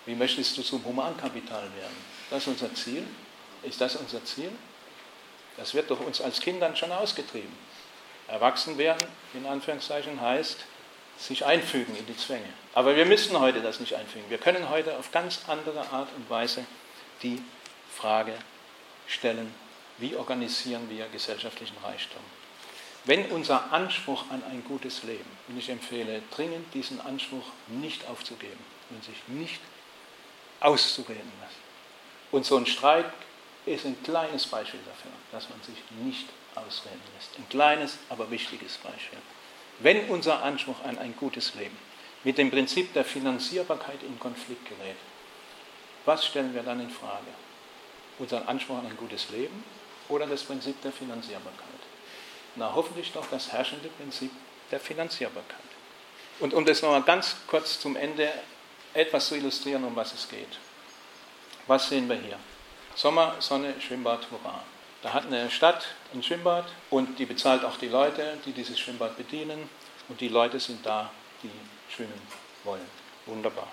[0.06, 1.96] Wie möchtest du zum Humankapital werden?
[2.30, 3.04] Das ist unser Ziel.
[3.64, 4.52] Ist das unser Ziel?
[5.56, 7.52] Das wird doch uns als Kindern schon ausgetrieben.
[8.28, 10.64] Erwachsen werden, in Anführungszeichen, heißt
[11.18, 12.48] sich einfügen in die Zwänge.
[12.74, 14.28] Aber wir müssen heute das nicht einfügen.
[14.28, 16.64] Wir können heute auf ganz andere Art und Weise
[17.22, 17.42] die
[17.94, 18.34] Frage
[19.06, 19.54] stellen,
[19.98, 22.20] wie organisieren wir gesellschaftlichen Reichtum.
[23.04, 28.58] Wenn unser Anspruch an ein gutes Leben, und ich empfehle dringend, diesen Anspruch nicht aufzugeben
[28.90, 29.60] und sich nicht
[30.60, 31.60] auszureden lassen.
[32.32, 33.06] Und so ein Streik
[33.64, 37.30] ist ein kleines Beispiel dafür, dass man sich nicht ausreden lässt.
[37.38, 39.18] Ein kleines, aber wichtiges Beispiel.
[39.78, 41.76] Wenn unser Anspruch an ein gutes Leben
[42.24, 44.96] mit dem Prinzip der Finanzierbarkeit in Konflikt gerät,
[46.04, 47.26] was stellen wir dann in Frage?
[48.18, 49.64] Unseren Anspruch an ein gutes Leben
[50.08, 51.66] oder das Prinzip der Finanzierbarkeit?
[52.54, 54.30] Na, hoffentlich doch das herrschende Prinzip
[54.70, 55.60] der Finanzierbarkeit.
[56.40, 58.32] Und um das nochmal ganz kurz zum Ende
[58.94, 60.58] etwas zu illustrieren, um was es geht.
[61.66, 62.38] Was sehen wir hier?
[62.94, 64.62] Sommer, Sonne, Schwimmbad, hurra.
[65.06, 69.16] Da hat eine Stadt ein Schwimmbad und die bezahlt auch die Leute, die dieses Schwimmbad
[69.16, 69.70] bedienen.
[70.08, 71.12] Und die Leute sind da,
[71.44, 71.50] die
[71.94, 72.20] schwimmen
[72.64, 72.84] wollen.
[73.26, 73.68] Wunderbar.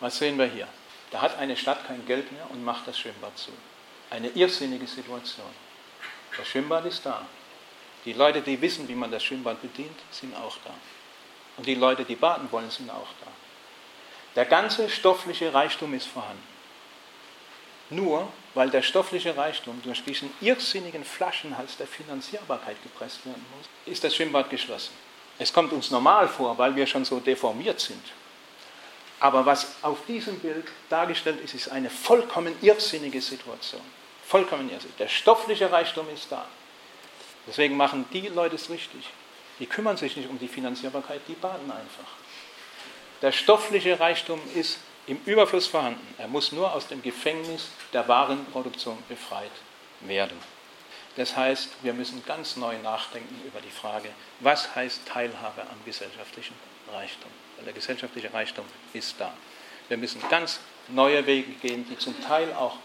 [0.00, 0.68] Was sehen wir hier?
[1.10, 3.50] Da hat eine Stadt kein Geld mehr und macht das Schwimmbad zu.
[4.10, 5.46] Eine irrsinnige Situation.
[6.36, 7.24] Das Schwimmbad ist da.
[8.04, 10.74] Die Leute, die wissen, wie man das Schwimmbad bedient, sind auch da.
[11.56, 13.30] Und die Leute, die baden wollen, sind auch da.
[14.34, 16.46] Der ganze stoffliche Reichtum ist vorhanden.
[17.88, 24.02] Nur weil der stoffliche Reichtum durch diesen irrsinnigen Flaschenhals der Finanzierbarkeit gepresst werden muss, ist
[24.02, 24.92] das Schwimmbad geschlossen.
[25.38, 28.02] Es kommt uns normal vor, weil wir schon so deformiert sind.
[29.20, 33.82] Aber was auf diesem Bild dargestellt ist, ist eine vollkommen irrsinnige Situation.
[34.24, 34.96] Vollkommen irrsinnig.
[34.96, 36.46] Der stoffliche Reichtum ist da.
[37.46, 39.04] Deswegen machen die Leute es richtig.
[39.58, 42.10] Die kümmern sich nicht um die Finanzierbarkeit, die baden einfach.
[43.20, 46.06] Der stoffliche Reichtum ist im Überfluss vorhanden.
[46.18, 49.50] Er muss nur aus dem Gefängnis der Warenproduktion befreit
[50.00, 50.38] werden.
[51.16, 56.54] Das heißt, wir müssen ganz neu nachdenken über die Frage, was heißt Teilhabe am gesellschaftlichen
[56.92, 57.30] Reichtum?
[57.56, 59.32] Weil der gesellschaftliche Reichtum ist da.
[59.88, 62.76] Wir müssen ganz neue Wege gehen, die zum Teil auch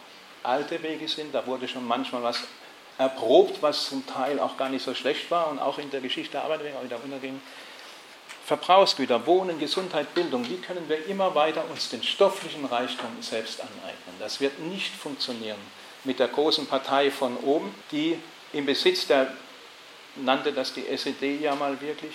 [0.44, 1.36] alte Wege sind.
[1.36, 2.44] Da wurde schon manchmal was
[2.98, 6.34] erprobt, was zum Teil auch gar nicht so schlecht war und auch in der Geschichte
[6.34, 7.42] der Arbeit wieder unterging.
[8.52, 14.16] Verbrauchsgüter, Wohnen, Gesundheit, Bildung, wie können wir immer weiter uns den stofflichen Reichtum selbst aneignen?
[14.20, 15.58] Das wird nicht funktionieren
[16.04, 18.20] mit der großen Partei von oben, die
[18.52, 19.32] im Besitz der,
[20.18, 22.14] nannte das die SED ja mal wirklich,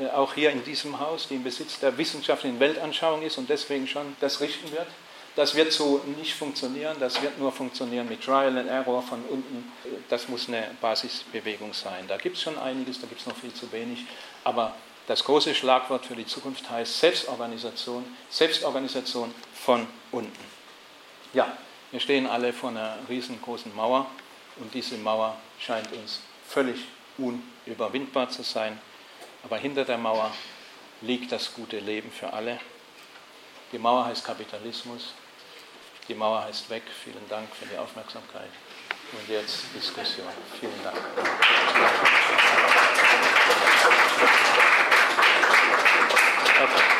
[0.00, 3.86] äh, auch hier in diesem Haus, die im Besitz der wissenschaftlichen Weltanschauung ist und deswegen
[3.86, 4.86] schon das richten wird.
[5.36, 9.70] Das wird so nicht funktionieren, das wird nur funktionieren mit Trial and Error von unten.
[10.08, 12.06] Das muss eine Basisbewegung sein.
[12.08, 14.06] Da gibt es schon einiges, da gibt es noch viel zu wenig,
[14.42, 14.74] aber
[15.10, 20.44] das große Schlagwort für die Zukunft heißt Selbstorganisation, Selbstorganisation von unten.
[21.32, 21.52] Ja,
[21.90, 24.06] wir stehen alle vor einer riesengroßen Mauer
[24.60, 26.84] und diese Mauer scheint uns völlig
[27.18, 28.78] unüberwindbar zu sein.
[29.42, 30.30] Aber hinter der Mauer
[31.00, 32.60] liegt das gute Leben für alle.
[33.72, 35.12] Die Mauer heißt Kapitalismus.
[36.06, 36.84] Die Mauer heißt weg.
[37.02, 38.50] Vielen Dank für die Aufmerksamkeit.
[39.10, 40.28] Und jetzt Diskussion.
[40.60, 40.98] Vielen Dank.
[46.60, 46.99] Okay.